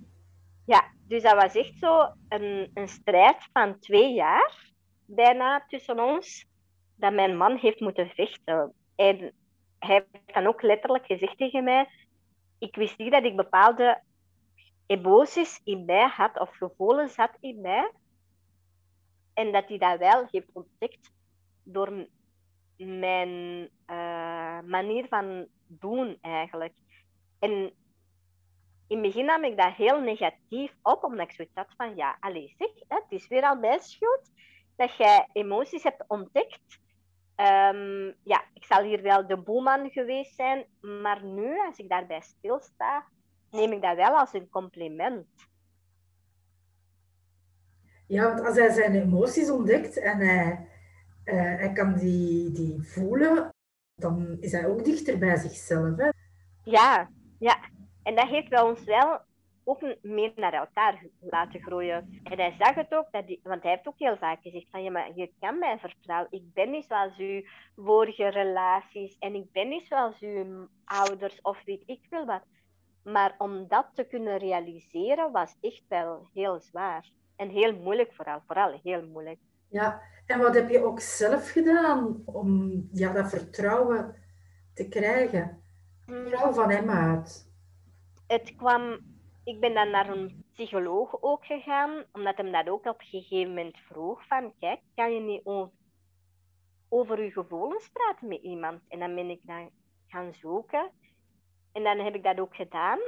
[0.66, 4.76] Ja, dus dat was echt zo een, een strijd van twee jaar
[5.08, 6.46] bijna tussen ons,
[6.96, 8.74] dat mijn man heeft moeten vechten.
[8.96, 9.34] En
[9.80, 11.90] hij heeft dan ook letterlijk gezegd tegen mij,
[12.60, 14.02] ik wist niet dat ik bepaalde
[14.86, 17.92] emoties in mij had of gevoelens had in mij.
[19.34, 21.12] En dat hij dat wel heeft ontdekt
[21.64, 22.08] door
[22.78, 23.30] mijn
[23.88, 26.74] uh, manier van doen eigenlijk.
[27.40, 27.52] En
[28.88, 32.18] in het begin nam ik dat heel negatief op, omdat ik zoiets had van, ja,
[32.20, 34.32] allez, zeg, het is weer al mijn schuld
[34.78, 36.80] dat jij emoties hebt ontdekt.
[37.36, 40.66] Um, ja, ik zal hier wel de boeman geweest zijn,
[41.02, 43.06] maar nu, als ik daarbij stilsta,
[43.52, 45.28] neem ik dat wel als een compliment.
[48.08, 50.68] Ja, want als hij zijn emoties ontdekt en hij,
[51.26, 53.50] uh, hij kan die, die voelen,
[53.96, 55.98] dan is hij ook dichter bij zichzelf.
[55.98, 56.10] Hè?
[56.64, 57.10] Ja,
[57.40, 57.60] ja.
[58.04, 59.22] En dat heeft wel ons wel
[59.68, 62.20] ook meer naar elkaar laten groeien.
[62.24, 64.84] En hij zag het ook, dat die, want hij heeft ook heel vaak gezegd van,
[64.84, 66.32] ja, maar je kan mij vertrouwen.
[66.32, 67.42] Ik ben niet zoals uw
[67.76, 72.44] vorige relaties en ik ben niet zoals uw ouders of weet ik veel wat.
[73.04, 77.10] Maar om dat te kunnen realiseren was echt wel heel zwaar.
[77.36, 79.40] En heel moeilijk vooral, vooral heel moeilijk.
[79.70, 84.16] Ja, en wat heb je ook zelf gedaan om ja, dat vertrouwen
[84.74, 85.64] te krijgen?
[86.06, 86.24] Mm.
[86.24, 87.52] Vooral van hem uit.
[88.28, 89.00] Het kwam
[89.48, 93.48] ik ben dan naar een psycholoog ook gegaan, omdat hem dat ook op een gegeven
[93.54, 95.72] moment vroeg van, kijk, kan je niet over,
[96.90, 98.82] over je gevoelens praten met iemand?
[98.88, 99.70] En dan ben ik dan
[100.08, 100.92] gaan zoeken.
[101.72, 103.00] En dan heb ik dat ook gedaan.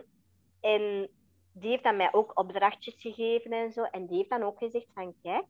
[0.62, 1.10] En
[1.54, 3.84] die heeft dan mij ook opdrachtjes gegeven en zo.
[3.84, 5.46] En die heeft dan ook gezegd van, kijk,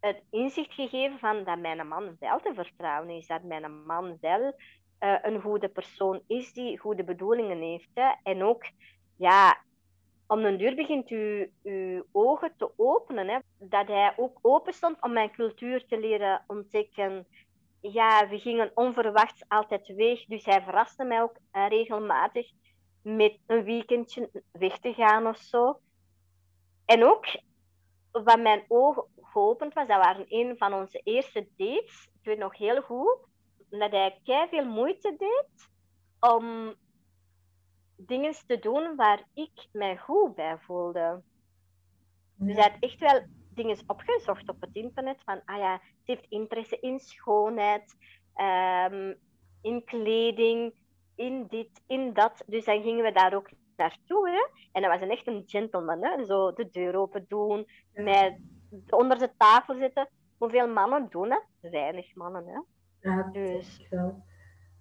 [0.00, 3.26] het inzicht gegeven van dat mijn man wel te vertrouwen is.
[3.26, 4.54] Dat mijn man wel
[5.00, 7.90] uh, een goede persoon is die goede bedoelingen heeft.
[7.94, 8.12] Hè.
[8.22, 8.64] En ook,
[9.16, 9.68] ja,
[10.30, 13.28] om een duur begint u uw ogen te openen.
[13.28, 13.38] Hè?
[13.58, 17.26] Dat hij ook open stond om mijn cultuur te leren ontdekken.
[17.80, 22.50] Ja, we gingen onverwachts altijd weg, dus hij verraste mij ook uh, regelmatig
[23.02, 25.80] met een weekendje weg te gaan of zo.
[26.84, 27.26] En ook,
[28.10, 32.08] wat mijn ogen geopend was, dat waren een van onze eerste dates.
[32.20, 33.18] Ik weet nog heel goed,
[33.68, 35.70] dat hij veel moeite deed
[36.32, 36.74] om
[38.06, 41.22] dingen te doen waar ik mij goed bij voelde.
[42.34, 43.20] Dus hij had echt wel
[43.54, 45.22] dingen opgezocht op het internet.
[45.24, 47.96] Van, ah ja, ze heeft interesse in schoonheid,
[48.36, 49.16] um,
[49.62, 50.74] in kleding,
[51.14, 52.42] in dit, in dat.
[52.46, 54.28] Dus dan gingen we daar ook naartoe.
[54.28, 54.60] Hè?
[54.72, 56.04] En dat was een echt een gentleman.
[56.04, 56.24] Hè?
[56.24, 58.38] Zo de deur open doen, met
[58.90, 60.08] onder de tafel zitten.
[60.38, 61.44] Hoeveel mannen doen dat?
[61.60, 62.46] Weinig mannen.
[62.46, 62.60] Hè?
[63.10, 63.88] Ja, dus,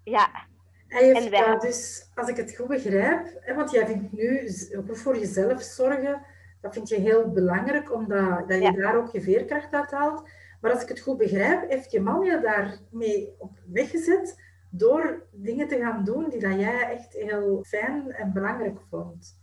[0.04, 0.48] ja,
[0.90, 1.58] en wij...
[1.60, 6.22] dus, als ik het goed begrijp, hè, want jij vindt nu ook voor jezelf zorgen,
[6.62, 10.30] dat vind je heel belangrijk, omdat dat je daar ook je veerkracht uit haalt.
[10.62, 15.28] Maar als ik het goed begrijp, heeft je man je daarmee op weg gezet door
[15.32, 19.40] dingen te gaan doen die dat jij echt heel fijn en belangrijk vond.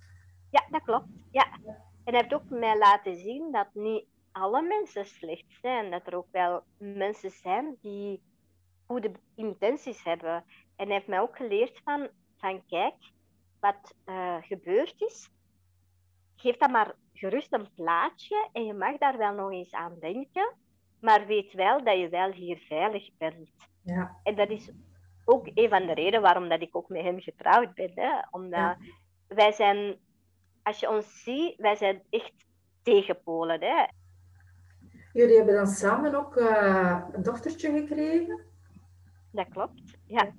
[0.51, 1.07] Ja, dat klopt.
[1.31, 1.47] Ja.
[2.05, 5.91] En hij heeft ook mij laten zien dat niet alle mensen slecht zijn.
[5.91, 8.23] Dat er ook wel mensen zijn die
[8.87, 10.45] goede intenties hebben.
[10.77, 12.95] En hij heeft mij ook geleerd van, van kijk,
[13.61, 15.31] wat uh, gebeurd is,
[16.37, 20.55] geef dat maar gerust een plaatje en je mag daar wel nog eens aan denken,
[21.01, 23.51] maar weet wel dat je wel hier veilig bent.
[23.83, 24.17] Ja.
[24.23, 24.71] En dat is
[25.25, 27.93] ook een van de redenen waarom dat ik ook met hem getrouwd ben.
[27.95, 28.11] Hè?
[28.31, 28.77] Omdat
[29.27, 29.99] wij zijn,
[30.63, 32.47] als je ons ziet, wij zijn echt
[32.83, 33.61] tegenpolen.
[33.61, 33.85] Hè?
[35.13, 38.45] Jullie hebben dan samen ook uh, een dochtertje gekregen?
[39.33, 40.33] Dat klopt, ja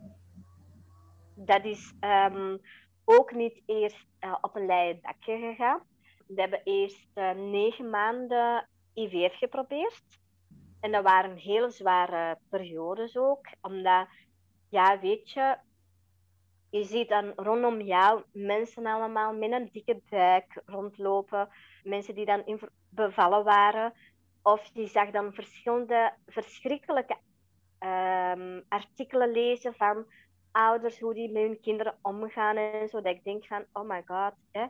[1.37, 2.59] dat is um,
[3.05, 5.81] ook niet eerst uh, op een leien dakje gegaan.
[6.27, 10.03] We hebben eerst uh, negen maanden IVF geprobeerd.
[10.79, 13.47] En dat waren hele zware periodes ook.
[13.61, 14.07] Omdat,
[14.69, 15.57] ja, weet je,
[16.69, 21.49] je ziet dan rondom jou mensen allemaal met een dikke buik rondlopen.
[21.83, 23.93] Mensen die dan bevallen waren.
[24.41, 27.17] Of je zag dan verschillende verschrikkelijke
[27.79, 30.05] um, artikelen lezen van
[30.51, 33.01] ouders, hoe die met hun kinderen omgaan en zo.
[33.01, 34.33] Dat ik denk van, oh my god.
[34.51, 34.65] Hè.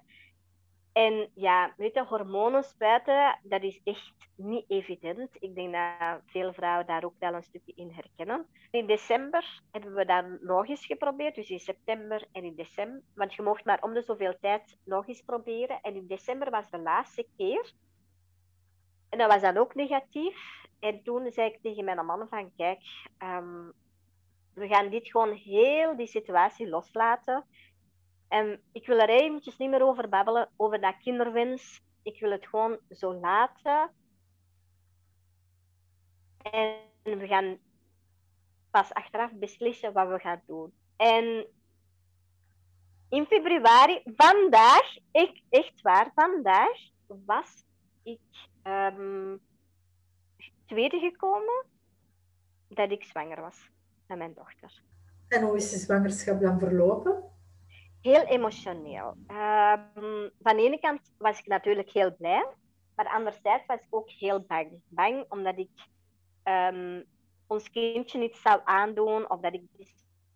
[0.97, 5.29] En ja, weet je, hormonen spuiten, dat is echt niet evident.
[5.39, 8.45] Ik denk dat veel vrouwen daar ook wel een stukje in herkennen.
[8.71, 13.01] In december hebben we dat nog eens geprobeerd, dus in september en in december.
[13.15, 15.81] Want je mocht maar om de zoveel tijd nog eens proberen.
[15.81, 17.71] En in december was de laatste keer.
[19.09, 20.65] En dat was dan ook negatief.
[20.79, 22.83] En toen zei ik tegen mijn man van, kijk,
[23.23, 23.73] um,
[24.57, 27.45] we gaan dit gewoon heel die situatie loslaten.
[28.27, 31.81] En ik wil er eventjes niet meer over babbelen, over dat kinderwens.
[32.03, 33.91] Ik wil het gewoon zo laten.
[36.37, 37.57] En we gaan
[38.71, 40.73] pas achteraf beslissen wat we gaan doen.
[40.95, 41.47] En
[43.09, 47.65] in februari, vandaag, echt, echt waar, vandaag was
[48.03, 48.19] ik
[48.63, 49.41] um,
[50.65, 51.65] tweede gekomen
[52.67, 53.69] dat ik zwanger was
[54.07, 54.81] met mijn dochter.
[55.27, 57.23] En hoe is de zwangerschap dan verlopen?
[58.01, 59.07] Heel emotioneel.
[59.07, 62.47] Um, van de ene kant was ik natuurlijk heel blij,
[62.95, 64.81] maar anderzijds was ik ook heel bang.
[64.87, 65.69] Bang omdat ik
[66.43, 67.05] um,
[67.47, 69.87] ons kindje niet zou aandoen of dat ik een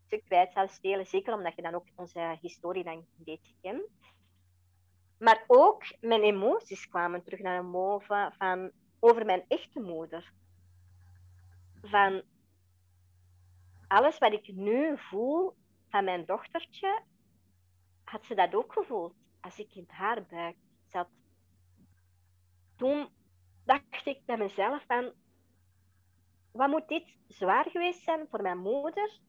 [0.06, 1.06] stuk kwijt zou stelen.
[1.06, 3.90] Zeker omdat je dan ook onze historie dan een beetje kent.
[5.18, 10.34] Maar ook mijn emoties kwamen terug naar boven van, over mijn echte moeder.
[11.82, 12.22] Van
[13.92, 15.54] alles wat ik nu voel
[15.90, 17.02] van mijn dochtertje,
[18.04, 20.56] had ze dat ook gevoeld als ik in haar buik
[20.88, 21.08] zat.
[22.76, 23.10] Toen
[23.66, 25.14] dacht ik bij mezelf van,
[26.52, 29.20] wat moet dit zwaar geweest zijn voor mijn moeder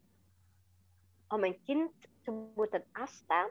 [1.28, 3.50] om een kind te moeten afstaan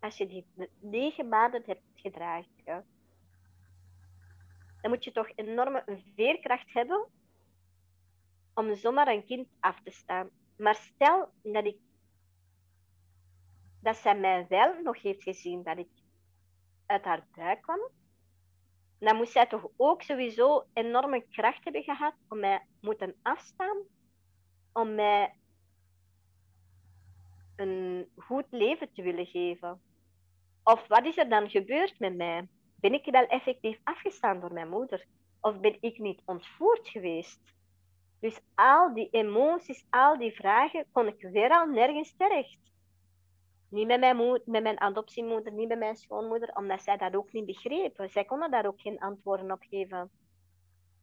[0.00, 0.46] als je die
[0.80, 2.86] negen maanden hebt gedragen.
[4.80, 7.06] Dan moet je toch enorme veerkracht hebben
[8.58, 10.30] om zomaar een kind af te staan.
[10.56, 11.76] Maar stel dat ik
[13.80, 15.88] dat zij mij wel nog heeft gezien dat ik
[16.86, 17.80] uit haar buik kwam,
[18.98, 23.76] dan moest zij toch ook sowieso enorme kracht hebben gehad om mij moeten afstaan,
[24.72, 25.34] om mij
[27.56, 29.82] een goed leven te willen geven.
[30.62, 32.48] Of wat is er dan gebeurd met mij?
[32.76, 35.06] Ben ik wel effectief afgestaan door mijn moeder?
[35.40, 37.56] Of ben ik niet ontvoerd geweest?
[38.20, 42.58] Dus al die emoties, al die vragen, kon ik weer al nergens terecht.
[43.68, 47.32] Niet met mijn, moeder, met mijn adoptiemoeder, niet met mijn schoonmoeder, omdat zij dat ook
[47.32, 48.10] niet begrepen.
[48.10, 50.10] Zij konden daar ook geen antwoorden op geven.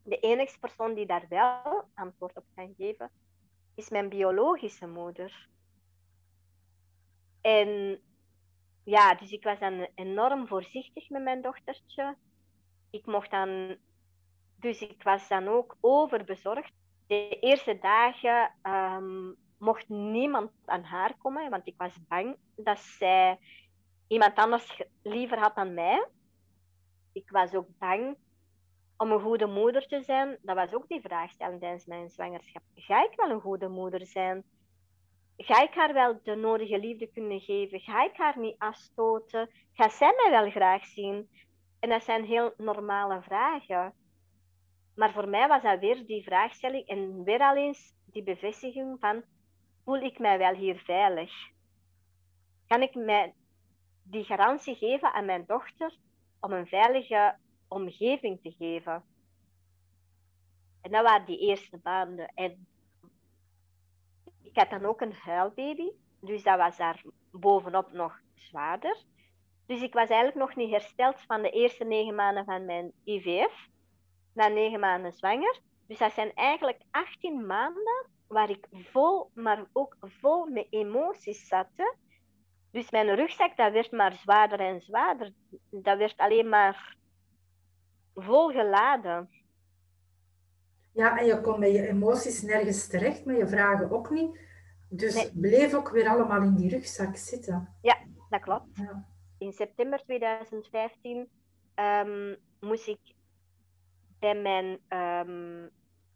[0.03, 3.11] De enige persoon die daar wel antwoord op kan geven,
[3.75, 5.49] is mijn biologische moeder.
[7.41, 8.01] En
[8.83, 12.17] ja, dus ik was dan enorm voorzichtig met mijn dochtertje.
[12.89, 13.77] Ik mocht dan,
[14.59, 16.73] dus ik was dan ook overbezorgd.
[17.07, 23.39] De eerste dagen ehm, mocht niemand aan haar komen, want ik was bang dat zij
[24.07, 26.07] iemand anders liever had dan mij.
[27.13, 28.17] Ik was ook bang
[28.97, 30.37] om een goede moeder te zijn.
[30.41, 32.61] Dat was ook die vraagstelling tijdens mijn zwangerschap.
[32.75, 34.43] Ga ik wel een goede moeder zijn?
[35.37, 37.79] Ga ik haar wel de nodige liefde kunnen geven?
[37.79, 39.49] Ga ik haar niet afstoten?
[39.73, 41.29] Gaat zij mij wel graag zien?
[41.79, 43.93] En dat zijn heel normale vragen.
[44.95, 49.23] Maar voor mij was dat weer die vraagstelling en weer al eens die bevestiging van
[49.83, 51.31] voel ik mij wel hier veilig?
[52.67, 53.33] Kan ik mij
[54.03, 55.97] die garantie geven aan mijn dochter
[56.39, 59.03] om een veilige omgeving te geven?
[60.81, 62.31] En dat waren die eerste maanden.
[62.33, 62.67] En
[64.41, 69.03] ik had dan ook een huilbaby, dus dat was daar bovenop nog zwaarder.
[69.65, 73.67] Dus ik was eigenlijk nog niet hersteld van de eerste negen maanden van mijn IVF,
[74.35, 75.59] na negen maanden zwanger.
[75.87, 81.67] Dus dat zijn eigenlijk 18 maanden waar ik vol, maar ook vol met emoties zat.
[82.71, 85.33] Dus mijn rugzak, dat werd maar zwaarder en zwaarder.
[85.69, 86.97] Dat werd alleen maar
[88.15, 89.29] vol geladen.
[90.93, 94.39] Ja, en je kon met je emoties nergens terecht, met je vragen ook niet.
[94.89, 97.75] Dus bleef ook weer allemaal in die rugzak zitten.
[97.81, 97.97] Ja,
[98.29, 98.77] dat klopt.
[98.77, 99.05] Ja.
[99.37, 101.29] In september 2015
[101.75, 102.99] ehm, moest ik
[104.19, 105.71] bij mijn um,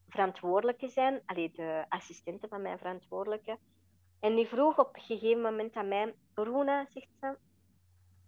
[0.07, 3.57] verantwoordelijke zijn, allee, de assistente van mijn verantwoordelijke.
[4.19, 7.37] En die vroeg op een gegeven moment aan mij, Roena, zegt ze,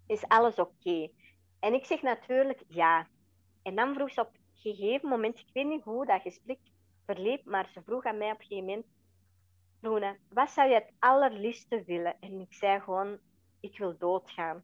[0.08, 1.10] is alles oké?
[1.60, 3.08] En ik zeg natuurlijk ja.
[3.64, 6.60] En dan vroeg ze op een gegeven moment, ik weet niet hoe dat gesprek
[7.06, 8.86] verliep, maar ze vroeg aan mij op een gegeven moment,
[9.82, 12.16] Luna, wat zou je het allerliefste willen?
[12.20, 13.20] En ik zei gewoon,
[13.60, 14.64] ik wil doodgaan.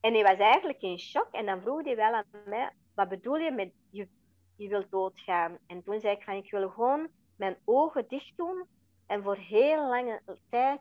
[0.00, 1.28] En hij was eigenlijk in shock.
[1.32, 4.08] En dan vroeg hij wel aan mij, wat bedoel je met je,
[4.62, 5.58] je wilt doodgaan?
[5.66, 8.66] En toen zei ik van, ik wil gewoon mijn ogen dicht doen
[9.06, 10.80] en voor heel lange tijd,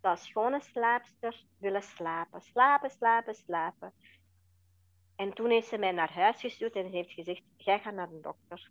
[0.00, 2.40] als schone slaapster, willen slapen.
[2.40, 3.92] Slapen, slapen, slapen.
[5.16, 8.20] En toen heeft ze mij naar huis gestuurd en heeft gezegd, jij gaat naar de
[8.20, 8.70] dokter.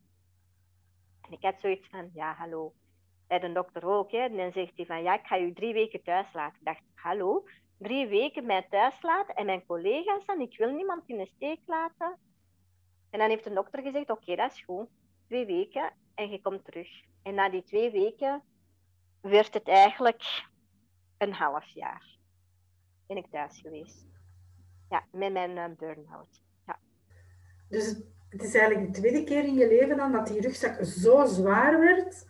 [1.21, 2.73] En ik had zoiets van, ja, hallo.
[3.27, 4.11] Bij de dokter ook.
[4.11, 4.17] Hè.
[4.17, 6.59] En dan zegt hij van, ja, ik ga je drie weken thuis laten.
[6.59, 7.43] Ik dacht, hallo,
[7.77, 11.59] drie weken mij thuis laten en mijn collega's dan, ik wil niemand in de steek
[11.65, 12.17] laten.
[13.17, 14.87] En dan heeft de dokter gezegd, oké, dat is goed.
[15.27, 16.87] Twee weken en je komt terug.
[17.23, 18.43] En na die twee weken
[19.21, 20.45] werd het eigenlijk
[21.17, 22.17] een half jaar.
[23.07, 24.05] Ben ik thuis geweest.
[24.89, 26.41] Ja, met mijn uh, burn-out.
[26.65, 26.79] Ja.
[27.69, 27.87] Dus
[28.29, 31.79] het is eigenlijk de tweede keer in je leven dan dat die rugzak zo zwaar
[31.79, 32.27] werd,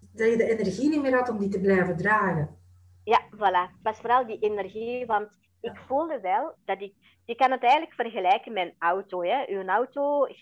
[0.00, 2.58] dat je de energie niet meer had om die te blijven dragen.
[3.04, 3.72] Ja, voilà.
[3.72, 6.94] Het was vooral die energie, want ik voelde wel dat ik...
[7.24, 9.22] Je kan het eigenlijk vergelijken met een auto.
[9.22, 9.48] Hè.
[9.48, 10.36] Uw auto, uh,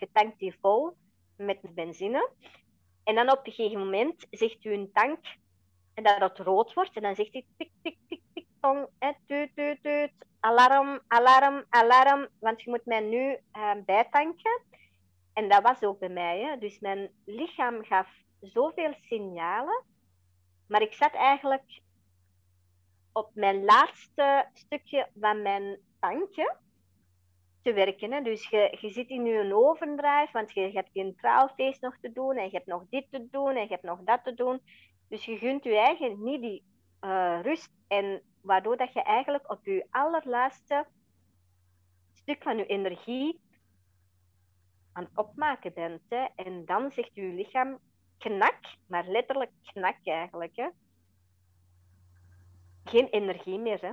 [0.00, 0.96] je tankt die vol
[1.36, 2.30] met benzine.
[3.04, 5.18] En dan op een gegeven moment zegt u een tank
[5.94, 6.96] en dat het rood wordt.
[6.96, 11.64] En dan zegt hij tik, tik, tik, tik, tong, hè, tuut, tuut, tuut, alarm, alarm,
[11.68, 12.28] alarm.
[12.38, 14.62] Want je moet mij nu uh, bijtanken.
[15.32, 16.40] En dat was ook bij mij.
[16.40, 16.58] Hè.
[16.58, 18.08] Dus mijn lichaam gaf
[18.40, 19.84] zoveel signalen.
[20.68, 21.80] Maar ik zat eigenlijk
[23.16, 26.56] op mijn laatste stukje van mijn tankje
[27.62, 28.12] te werken.
[28.12, 28.22] Hè.
[28.22, 32.36] Dus je, je zit in je overdrive, want je, hebt een trouwfeest nog te doen
[32.36, 34.60] en je hebt nog dit te doen en je hebt nog dat te doen.
[35.08, 36.64] Dus je gunt je eigen niet die
[37.00, 37.70] uh, rust.
[37.88, 40.86] En waardoor dat je eigenlijk op je allerlaatste
[42.12, 43.40] stuk van je energie
[44.92, 46.02] aan het opmaken bent.
[46.08, 46.26] Hè.
[46.36, 47.78] En dan zegt je lichaam
[48.18, 50.56] knak, maar letterlijk knak eigenlijk.
[50.56, 50.68] Hè.
[52.88, 53.80] Geen energie meer.
[53.80, 53.92] Hè.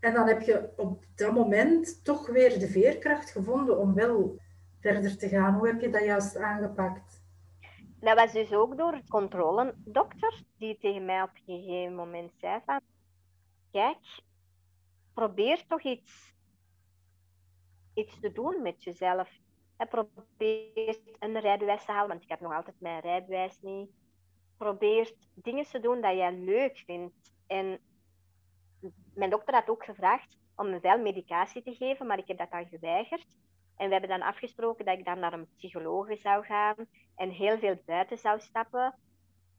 [0.00, 4.40] En dan heb je op dat moment toch weer de veerkracht gevonden om wel
[4.80, 5.54] verder te gaan.
[5.54, 7.22] Hoe heb je dat juist aangepakt?
[8.00, 12.60] Dat was dus ook door het controledokter, die tegen mij op een gegeven moment zei
[12.66, 12.80] van...
[13.70, 14.22] Kijk,
[15.14, 16.34] probeer toch iets,
[17.94, 19.30] iets te doen met jezelf.
[19.76, 23.90] En probeer een rijbewijs te halen, want ik heb nog altijd mijn rijbewijs niet.
[24.56, 27.32] Probeer dingen te doen dat jij leuk vindt.
[27.46, 27.80] En
[29.14, 32.50] mijn dokter had ook gevraagd om me wel medicatie te geven, maar ik heb dat
[32.50, 33.26] dan geweigerd.
[33.76, 36.76] En we hebben dan afgesproken dat ik dan naar een psycholoog zou gaan
[37.16, 38.94] en heel veel buiten zou stappen.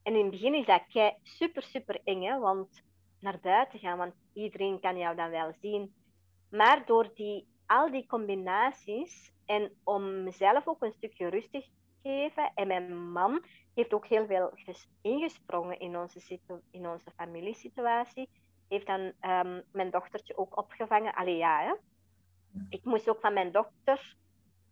[0.04, 2.84] En in het begin is dat super, super eng, hè, want
[3.20, 5.94] naar buiten gaan, want iedereen kan jou dan wel zien.
[6.50, 11.66] Maar door die, al die combinaties en om mezelf ook een stukje rust te
[12.04, 13.44] geven, en mijn man
[13.74, 14.54] heeft ook heel veel
[15.02, 16.40] ingesprongen in onze,
[16.72, 18.30] in onze familiesituatie,
[18.70, 21.14] heeft dan um, mijn dochtertje ook opgevangen.
[21.14, 21.74] Allee, ja, hè.
[22.70, 24.16] Ik moest ook van mijn dochter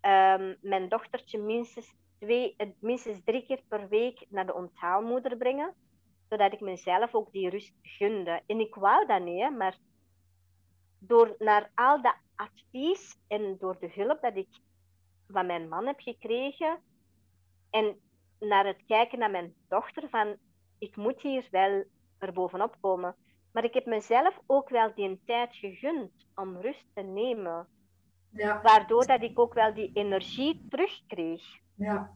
[0.01, 5.73] um, mijn dochtertje minstens, twee, minstens drie keer per week naar de onthaalmoeder brengen,
[6.29, 8.41] zodat ik mezelf ook die rust gunde.
[8.45, 9.77] En ik wou dat niet, hè, maar
[10.99, 14.59] door naar al dat advies en door de hulp dat ik
[15.27, 16.79] van mijn man heb gekregen
[17.69, 17.99] en
[18.39, 20.37] naar het kijken naar mijn dochter van
[20.77, 21.83] ik moet hier wel
[22.17, 23.15] er bovenop komen.
[23.57, 27.67] Maar ik heb mezelf ook wel die tijd gegund om rust te nemen.
[28.29, 28.61] Ja.
[28.61, 31.43] Waardoor dat ik ook wel die energie terugkreeg.
[31.75, 32.11] Ja.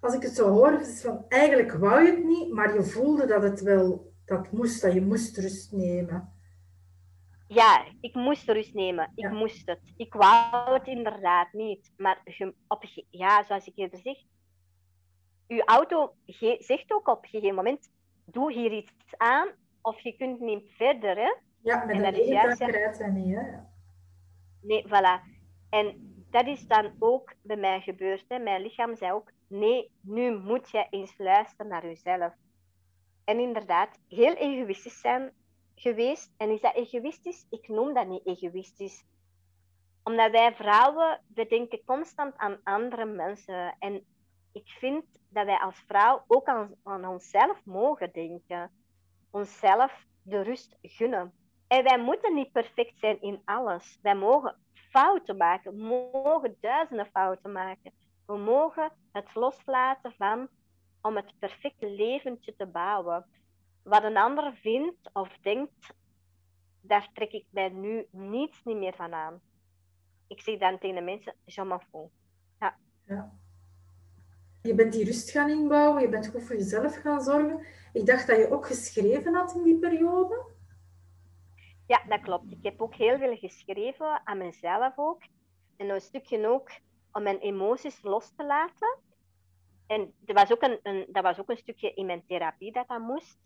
[0.00, 2.82] Als ik het zo hoor, is het van eigenlijk wou je het niet, maar je
[2.82, 6.32] voelde dat het wel dat moest, dat je moest rust nemen.
[7.48, 9.12] Ja, ik moest rust nemen.
[9.14, 9.80] Ik moest het.
[9.96, 11.92] Ik wou het inderdaad niet.
[11.96, 12.22] Maar
[12.68, 14.16] op, ja, zoals ik eerder zeg,
[15.48, 16.14] uw auto
[16.58, 17.90] zegt ook op een gegeven moment,
[18.24, 21.16] doe hier iets aan of je kunt niet verder.
[21.16, 21.34] Hè?
[21.62, 23.36] Ja, met een ene dag zijn niet.
[23.36, 23.42] Hè?
[24.60, 25.20] Nee, voilà.
[25.70, 28.24] En dat is dan ook bij mij gebeurd.
[28.28, 28.38] Hè.
[28.38, 32.32] Mijn lichaam zei ook, nee, nu moet je eens luisteren naar jezelf.
[33.24, 35.32] En inderdaad, heel egoïstisch zijn
[35.74, 36.32] geweest.
[36.36, 37.46] En is dat egoïstisch?
[37.50, 39.04] Ik noem dat niet egoïstisch.
[40.02, 43.76] Omdat wij vrouwen, we denken constant aan andere mensen.
[43.78, 44.04] En
[44.52, 48.70] ik vind dat wij als vrouw ook aan, aan onszelf mogen denken
[49.34, 51.32] onszelf de rust gunnen.
[51.66, 53.98] En wij moeten niet perfect zijn in alles.
[54.02, 57.92] Wij mogen fouten maken, we mogen duizenden fouten maken.
[58.26, 60.48] We mogen het loslaten van
[61.00, 63.26] om het perfecte leventje te bouwen.
[63.82, 65.94] Wat een ander vindt of denkt,
[66.80, 69.40] daar trek ik mij nu niets niet meer van aan.
[70.26, 72.10] Ik zeg dan tegen de mensen, je m'en
[73.06, 73.32] ja.
[74.66, 77.66] Je bent die rust gaan inbouwen, je bent goed voor jezelf gaan zorgen.
[77.92, 80.44] Ik dacht dat je ook geschreven had in die periode.
[81.86, 82.52] Ja, dat klopt.
[82.52, 85.22] Ik heb ook heel veel geschreven aan mezelf ook.
[85.76, 86.70] En een stukje ook
[87.12, 88.98] om mijn emoties los te laten.
[89.86, 93.00] En er was ook een, dat was ook een stukje in mijn therapie dat dat
[93.00, 93.38] moest.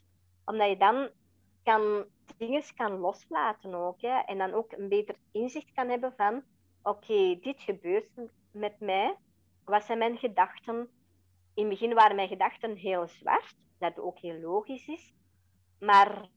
[0.45, 1.09] Omdat je dan
[1.63, 2.05] kan,
[2.37, 4.01] dingen kan loslaten ook.
[4.01, 4.19] Hè.
[4.19, 6.43] En dan ook een beter inzicht kan hebben van...
[6.83, 8.11] Oké, dit gebeurt
[8.51, 9.17] met mij.
[9.65, 10.89] Wat zijn mijn gedachten?
[11.59, 13.57] In het begin waren mijn gedachten heel zwart.
[13.79, 15.13] Dat ook heel logisch is.
[15.79, 16.29] Maar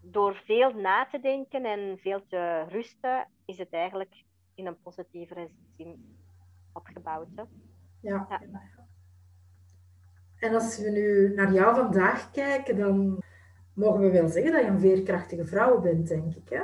[0.00, 4.24] door veel na te denken en veel te rusten, is het eigenlijk
[4.54, 6.18] in een positievere zin
[6.72, 7.28] opgebouwd.
[7.34, 7.42] Hè?
[8.00, 8.26] Ja.
[8.28, 8.42] ja.
[10.38, 13.22] En als we nu naar jou vandaag kijken, dan
[13.74, 16.48] mogen we wel zeggen dat je een veerkrachtige vrouw bent, denk ik.
[16.48, 16.62] Hè?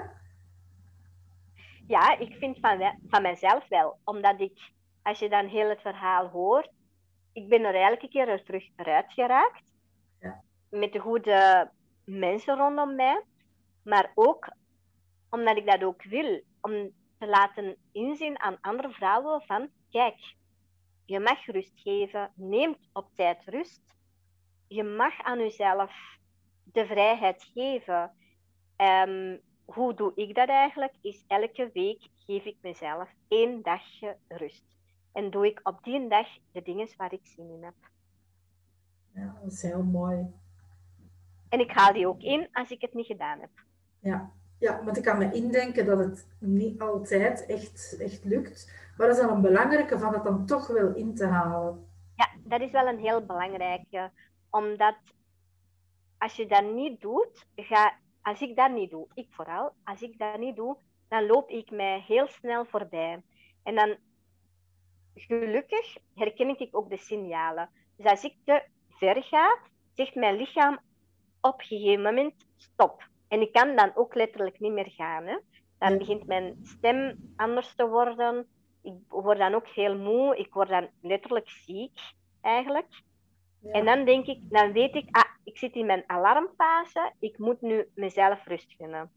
[1.86, 3.98] Ja, ik vind van, van mijzelf wel.
[4.04, 4.72] Omdat ik,
[5.08, 6.70] als je dan heel het verhaal hoort,
[7.32, 9.62] ik ben er elke keer er terug eruit geraakt.
[10.20, 10.42] Ja.
[10.70, 11.70] Met de goede
[12.04, 13.22] mensen rondom mij.
[13.84, 14.52] Maar ook
[15.30, 16.42] omdat ik dat ook wil.
[16.60, 16.72] Om
[17.18, 20.34] te laten inzien aan andere vrouwen van, kijk,
[21.04, 22.32] je mag rust geven.
[22.34, 23.82] Neem op tijd rust.
[24.66, 25.92] Je mag aan jezelf
[26.64, 28.12] de vrijheid geven.
[28.76, 30.94] Um, hoe doe ik dat eigenlijk?
[31.00, 34.77] Is elke week geef ik mezelf één dagje rust.
[35.18, 37.74] En doe ik op die dag de dingen waar ik zin in heb.
[39.14, 40.26] Ja, dat is heel mooi.
[41.48, 43.50] En ik haal die ook in als ik het niet gedaan heb.
[44.00, 48.72] Ja, ja want ik kan me indenken dat het niet altijd echt, echt lukt.
[48.96, 51.86] Maar dat is dan een belangrijke van het dan toch wel in te halen.
[52.16, 54.10] Ja, dat is wel een heel belangrijke.
[54.50, 54.96] Omdat
[56.18, 60.18] als je dat niet doet, ga, als ik dat niet doe, ik vooral, als ik
[60.18, 60.76] dat niet doe,
[61.08, 63.22] dan loop ik mij heel snel voorbij.
[63.62, 63.96] En dan,
[65.18, 67.70] gelukkig, herken ik ook de signalen.
[67.96, 69.58] Dus als ik te ver ga,
[69.94, 70.78] zegt mijn lichaam
[71.40, 73.08] op een gegeven moment stop.
[73.28, 75.26] En ik kan dan ook letterlijk niet meer gaan.
[75.26, 75.38] Hè.
[75.78, 78.46] Dan begint mijn stem anders te worden.
[78.82, 80.36] Ik word dan ook heel moe.
[80.36, 82.00] Ik word dan letterlijk ziek,
[82.40, 83.02] eigenlijk.
[83.62, 87.12] En dan denk ik, dan weet ik, ah, ik zit in mijn alarmfase.
[87.18, 89.10] Ik moet nu mezelf rust gunnen.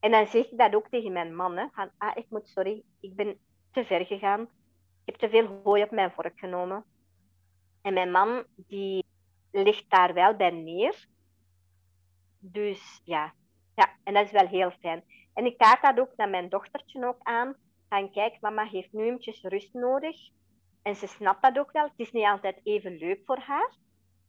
[0.00, 1.56] En dan zeg ik dat ook tegen mijn man.
[1.56, 3.38] Hè, van, ah, ik moet, sorry, ik ben
[3.72, 4.48] te ver gegaan.
[5.04, 6.84] Ik heb te veel hooi op mijn vork genomen.
[7.82, 9.04] En mijn man, die
[9.50, 11.06] ligt daar wel bij neer.
[12.38, 13.34] Dus ja,
[13.74, 15.04] ja, en dat is wel heel fijn.
[15.34, 17.56] En ik kaart dat ook naar mijn dochtertje ook aan.
[17.88, 20.16] Van kijk, mama heeft nu eventjes rust nodig.
[20.82, 21.84] En ze snapt dat ook wel.
[21.84, 23.76] Het is niet altijd even leuk voor haar.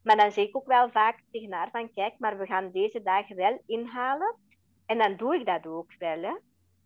[0.03, 3.01] Maar dan zeg ik ook wel vaak tegen haar van kijk, maar we gaan deze
[3.01, 4.35] dagen wel inhalen.
[4.85, 6.21] En dan doe ik dat ook wel.
[6.21, 6.37] Hè.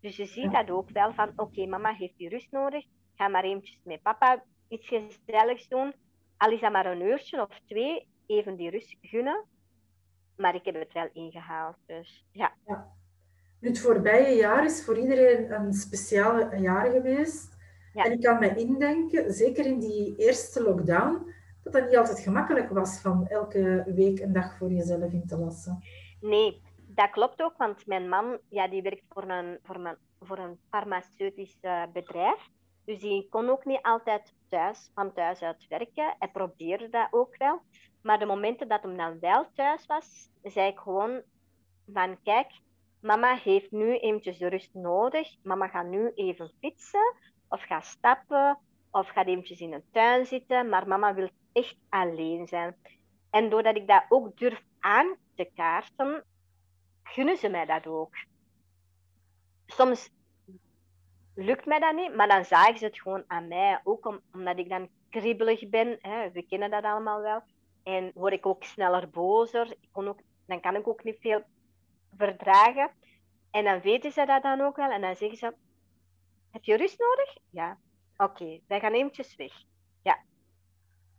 [0.02, 2.86] Dus je ziet dat ook wel van oké, mama heeft die rust nodig.
[3.18, 5.94] Ga maar eventjes met papa iets gezelligs doen.
[6.38, 9.46] Al is dat maar een uurtje of twee, even die rust gunnen.
[10.36, 11.76] Maar ik heb het wel ingehaald.
[11.86, 12.54] Dus ja.
[12.68, 12.96] ja.
[13.60, 17.56] Het voorbije jaar is voor iedereen een speciaal jaar geweest.
[17.94, 22.70] En ik kan me indenken, zeker in die eerste lockdown, dat dat niet altijd gemakkelijk
[22.70, 25.84] was van elke week een dag voor jezelf in te lassen.
[26.22, 30.38] Nee, dat klopt ook, want mijn man ja, die werkt voor een, voor een, voor
[30.38, 31.58] een farmaceutisch
[31.94, 32.50] bedrijf.
[32.88, 36.16] Dus die kon ook niet altijd thuis, van thuis uit werken.
[36.20, 37.62] Hij probeerde dat ook wel.
[38.02, 41.22] Maar de momenten dat hem dan wel thuis was, zei ik gewoon
[41.94, 42.52] van kijk,
[43.02, 45.36] mama heeft nu eventjes de rust nodig.
[45.44, 47.16] Mama gaat nu even fietsen
[47.48, 48.60] of gaat stappen
[48.92, 50.70] of gaat eventjes in een tuin zitten.
[50.70, 52.76] Maar mama wil echt alleen zijn.
[53.30, 56.24] En doordat ik dat ook durf aan te kaarten,
[57.04, 58.16] gunnen ze mij dat ook.
[59.66, 60.10] Soms
[61.38, 63.80] lukt mij dat niet, maar dan zagen ze het gewoon aan mij.
[63.84, 65.98] Ook omdat ik dan kriebelig ben.
[66.02, 67.42] Hè, we kennen dat allemaal wel.
[67.84, 69.72] En word ik ook sneller bozer.
[69.72, 71.44] Ik kon ook, dan kan ik ook niet veel
[72.18, 72.90] verdragen.
[73.52, 74.92] En dan weten ze dat dan ook wel.
[74.92, 75.54] En dan zeggen ze,
[76.52, 77.38] heb je rust nodig?
[77.50, 77.78] Ja.
[78.18, 79.54] Oké, wij gaan eventjes weg.
[80.02, 80.18] Ja.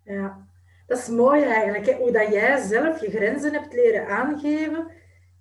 [0.04, 0.46] Ja,
[0.86, 1.86] dat is mooi eigenlijk.
[1.86, 1.94] Hè?
[1.94, 4.90] Hoe dat jij zelf je grenzen hebt leren aangeven.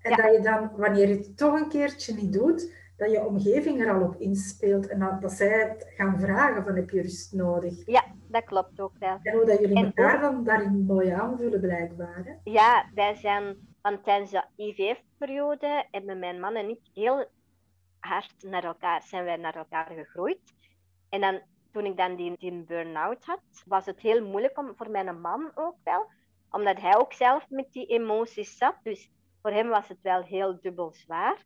[0.02, 3.82] En dat je dan, wanneer je het toch een keertje niet doet, dat je omgeving
[3.82, 4.88] er al op inspeelt.
[4.88, 7.86] En dat, dat zij het gaan vragen van heb je rust nodig.
[7.86, 9.20] Ja, dat klopt ook wel.
[9.22, 12.22] En hoe dat jullie elkaar dan daarin mooi aanvullen blijkbaar.
[12.26, 12.52] Hè?
[12.52, 17.26] Ja, wij zijn, want tijdens de IVF-periode hebben mijn man en ik heel
[18.00, 20.54] hard naar elkaar, zijn wij naar elkaar gegroeid.
[21.10, 21.42] En dan,
[21.72, 25.52] toen ik dan die, die burn-out had, was het heel moeilijk om, voor mijn man
[25.56, 26.06] ook wel.
[26.52, 28.76] Omdat hij ook zelf met die emoties zat.
[28.84, 31.46] Dus voor hem was het wel heel dubbel zwaar.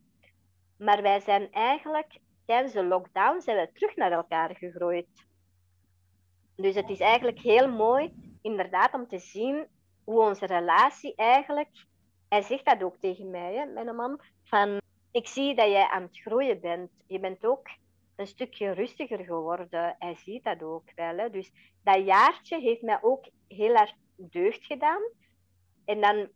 [0.82, 5.26] Maar wij zijn eigenlijk tijdens de lockdown zijn we terug naar elkaar gegroeid
[6.56, 8.12] Dus het is eigenlijk heel mooi,
[8.42, 9.66] inderdaad, om te zien
[10.04, 11.68] hoe onze relatie eigenlijk.
[12.28, 14.20] Hij zegt dat ook tegen mij, hè, mijn man.
[14.44, 14.80] Van,
[15.10, 16.90] ik zie dat jij aan het groeien bent.
[17.06, 17.68] Je bent ook
[18.16, 19.96] een stukje rustiger geworden.
[19.98, 21.16] Hij ziet dat ook wel.
[21.16, 21.30] Hè.
[21.30, 21.52] Dus
[21.82, 25.02] dat jaartje heeft mij ook heel erg deugd gedaan.
[25.84, 26.28] En dan,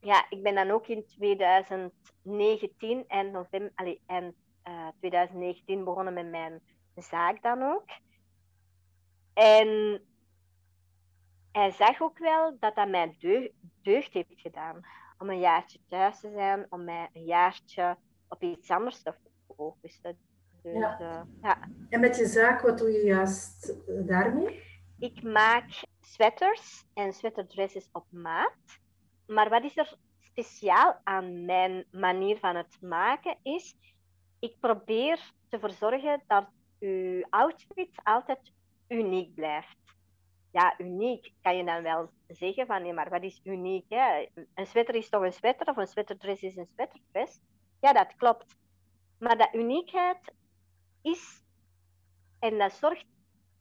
[0.00, 4.34] ja, ik ben dan ook in 2019 en november, allee, en,
[4.68, 6.60] uh, 2019 begonnen met mijn
[6.94, 7.84] zaak dan ook.
[9.34, 10.00] En
[11.52, 13.16] hij zag ook wel dat dat mij
[13.82, 14.80] deugd heeft gedaan.
[15.18, 17.96] Om een jaartje thuis te zijn, om mij een jaartje
[18.28, 19.14] op iets anders te
[19.56, 20.18] focussen.
[20.62, 21.00] Dus, ja.
[21.00, 21.58] Uh, ja.
[21.88, 24.62] En met je zaak, wat doe je juist eh, daarmee?
[24.98, 28.78] Ik maak sweaters en sweaterdresses op maat.
[29.30, 33.74] Maar wat is er speciaal aan mijn manier van het maken is,
[34.38, 36.46] ik probeer te verzorgen dat
[36.80, 38.52] uw outfit altijd
[38.88, 39.76] uniek blijft.
[40.52, 43.84] Ja, uniek kan je dan wel zeggen van nee, maar wat is uniek?
[43.88, 44.26] Hè?
[44.54, 47.40] Een sweater is toch een sweater of een sweaterdress is een sweaterdress?
[47.80, 48.56] Ja, dat klopt.
[49.18, 50.32] Maar dat uniekheid
[51.02, 51.42] is,
[52.38, 53.06] en dat zorgt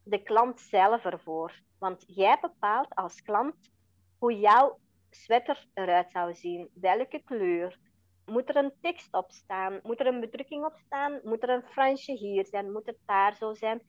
[0.03, 1.61] de klant zelf ervoor.
[1.77, 3.71] Want jij bepaalt als klant
[4.17, 4.79] hoe jouw
[5.09, 7.79] sweater eruit zou zien, welke kleur.
[8.25, 9.79] Moet er een tekst op staan?
[9.83, 11.19] Moet er een bedrukking op staan?
[11.23, 12.71] Moet er een fransje hier zijn?
[12.71, 13.81] Moet het daar zo zijn?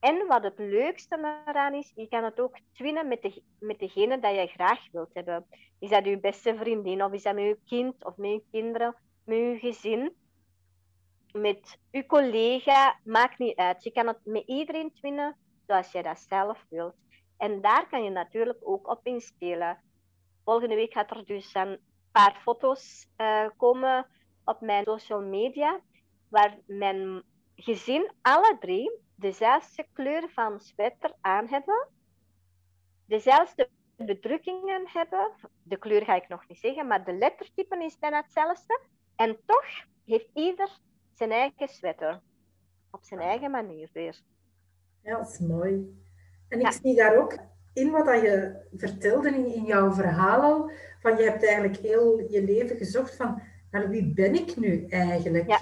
[0.00, 4.18] En wat het leukste eraan is, je kan het ook twinnen met, de, met degene
[4.18, 5.46] dat je graag wilt hebben.
[5.78, 8.96] Is dat je beste vriendin, of is dat met je kind, of met je kinderen,
[9.24, 10.12] met je gezin,
[11.32, 13.84] met je collega, maakt niet uit.
[13.84, 15.36] Je kan het met iedereen twinnen
[15.66, 16.94] zoals je dat zelf wilt.
[17.36, 19.82] En daar kan je natuurlijk ook op inspelen.
[20.46, 21.78] Volgende week gaat er dus een
[22.12, 24.06] paar foto's uh, komen
[24.44, 25.80] op mijn social media,
[26.28, 27.22] waar mijn
[27.54, 31.88] gezin alle drie dezelfde kleur van sweater aan hebben,
[33.06, 35.32] dezelfde bedrukkingen hebben.
[35.62, 38.80] De kleur ga ik nog niet zeggen, maar de lettertypen is bijna hetzelfde.
[39.16, 40.78] En toch heeft ieder
[41.14, 42.20] zijn eigen sweater.
[42.90, 44.20] Op zijn eigen manier weer.
[45.02, 46.02] Ja, dat is mooi.
[46.48, 47.38] En ik zie daar ook
[47.76, 50.70] in wat je vertelde in, in jouw verhaal al,
[51.00, 55.48] van je hebt eigenlijk heel je leven gezocht van, naar wie ben ik nu eigenlijk?
[55.48, 55.60] Ja.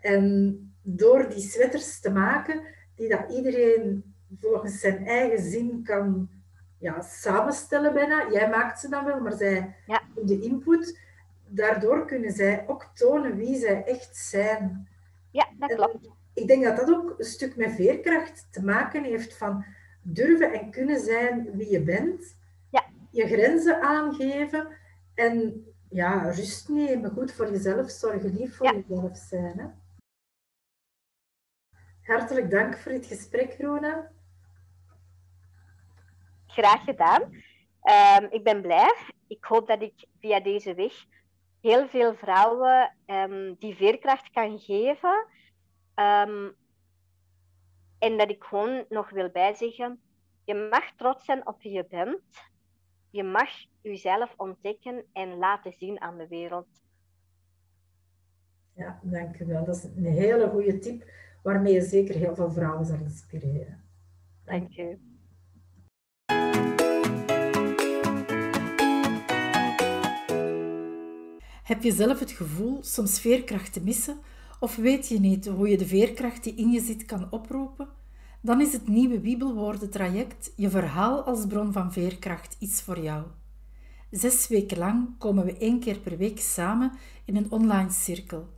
[0.00, 2.62] En door die sweaters te maken,
[2.94, 6.28] die dat iedereen volgens zijn eigen zin kan
[6.78, 8.30] ja, samenstellen bijna.
[8.30, 10.02] Jij maakt ze dan wel, maar zij ja.
[10.24, 11.00] de input.
[11.46, 14.88] Daardoor kunnen zij ook tonen wie zij echt zijn.
[15.30, 16.08] Ja, dat klopt.
[16.34, 19.64] ik denk dat dat ook een stuk met veerkracht te maken heeft van
[20.02, 22.36] durven en kunnen zijn wie je bent.
[22.70, 22.84] Ja.
[23.10, 24.76] Je grenzen aangeven
[25.14, 29.58] en ja, rust nemen, goed voor jezelf zorgen, lief voor jezelf zijn.
[29.58, 29.66] Hè?
[32.02, 34.10] Hartelijk dank voor dit gesprek, Rona.
[36.46, 37.22] Graag gedaan.
[37.22, 38.94] Um, ik ben blij.
[39.26, 40.92] Ik hoop dat ik via deze weg
[41.60, 45.26] heel veel vrouwen um, die veerkracht kan geven.
[45.94, 46.56] Um,
[48.02, 50.00] en dat ik gewoon nog wil bijzeggen,
[50.44, 52.20] je mag trots zijn op wie je bent.
[53.10, 53.48] Je mag
[53.80, 56.66] jezelf ontdekken en laten zien aan de wereld.
[58.74, 59.64] Ja, dank u wel.
[59.64, 61.04] Dat is een hele goede tip
[61.42, 63.84] waarmee je zeker heel veel vrouwen zal inspireren.
[64.44, 64.98] Dank je.
[71.62, 74.20] Heb je zelf het gevoel soms veerkracht te missen
[74.62, 77.88] of weet je niet hoe je de veerkracht die in je zit kan oproepen?
[78.40, 83.24] Dan is het nieuwe Bibelwoorden traject Je verhaal als bron van veerkracht iets voor jou.
[84.10, 86.92] Zes weken lang komen we één keer per week samen
[87.24, 88.48] in een online cirkel.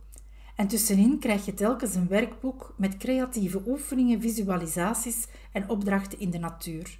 [0.55, 6.39] En tussenin krijg je telkens een werkboek met creatieve oefeningen, visualisaties en opdrachten in de
[6.39, 6.99] natuur.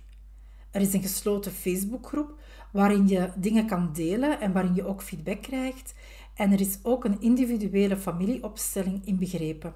[0.72, 2.40] Er is een gesloten Facebookgroep
[2.72, 5.94] waarin je dingen kan delen en waarin je ook feedback krijgt.
[6.36, 9.74] En er is ook een individuele familieopstelling inbegrepen.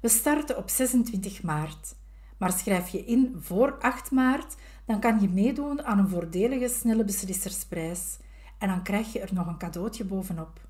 [0.00, 1.94] We starten op 26 maart.
[2.38, 7.04] Maar schrijf je in voor 8 maart, dan kan je meedoen aan een voordelige snelle
[7.04, 8.18] beslissersprijs.
[8.58, 10.60] En dan krijg je er nog een cadeautje bovenop.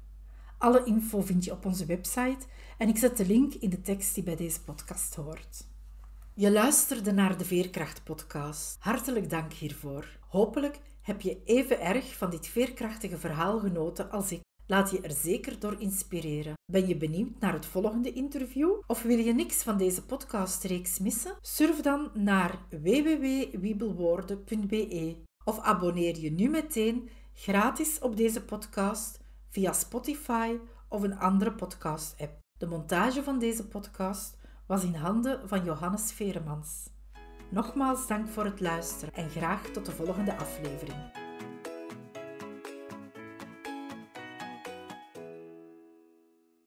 [0.59, 2.47] Alle info vind je op onze website
[2.79, 5.67] en ik zet de link in de tekst die bij deze podcast hoort.
[6.35, 8.77] Je luisterde naar de Veerkracht-podcast.
[8.79, 10.19] Hartelijk dank hiervoor.
[10.29, 14.41] Hopelijk heb je even erg van dit veerkrachtige verhaal genoten als ik.
[14.67, 16.53] Laat je er zeker door inspireren.
[16.73, 18.71] Ben je benieuwd naar het volgende interview?
[18.87, 21.37] Of wil je niks van deze podcastreeks missen?
[21.41, 30.57] Surf dan naar www.wiebelwoorden.be of abonneer je nu meteen gratis op deze podcast via Spotify
[30.89, 32.39] of een andere podcast-app.
[32.59, 34.37] De montage van deze podcast
[34.67, 36.93] was in handen van Johannes Veremans.
[37.51, 41.24] Nogmaals dank voor het luisteren en graag tot de volgende aflevering.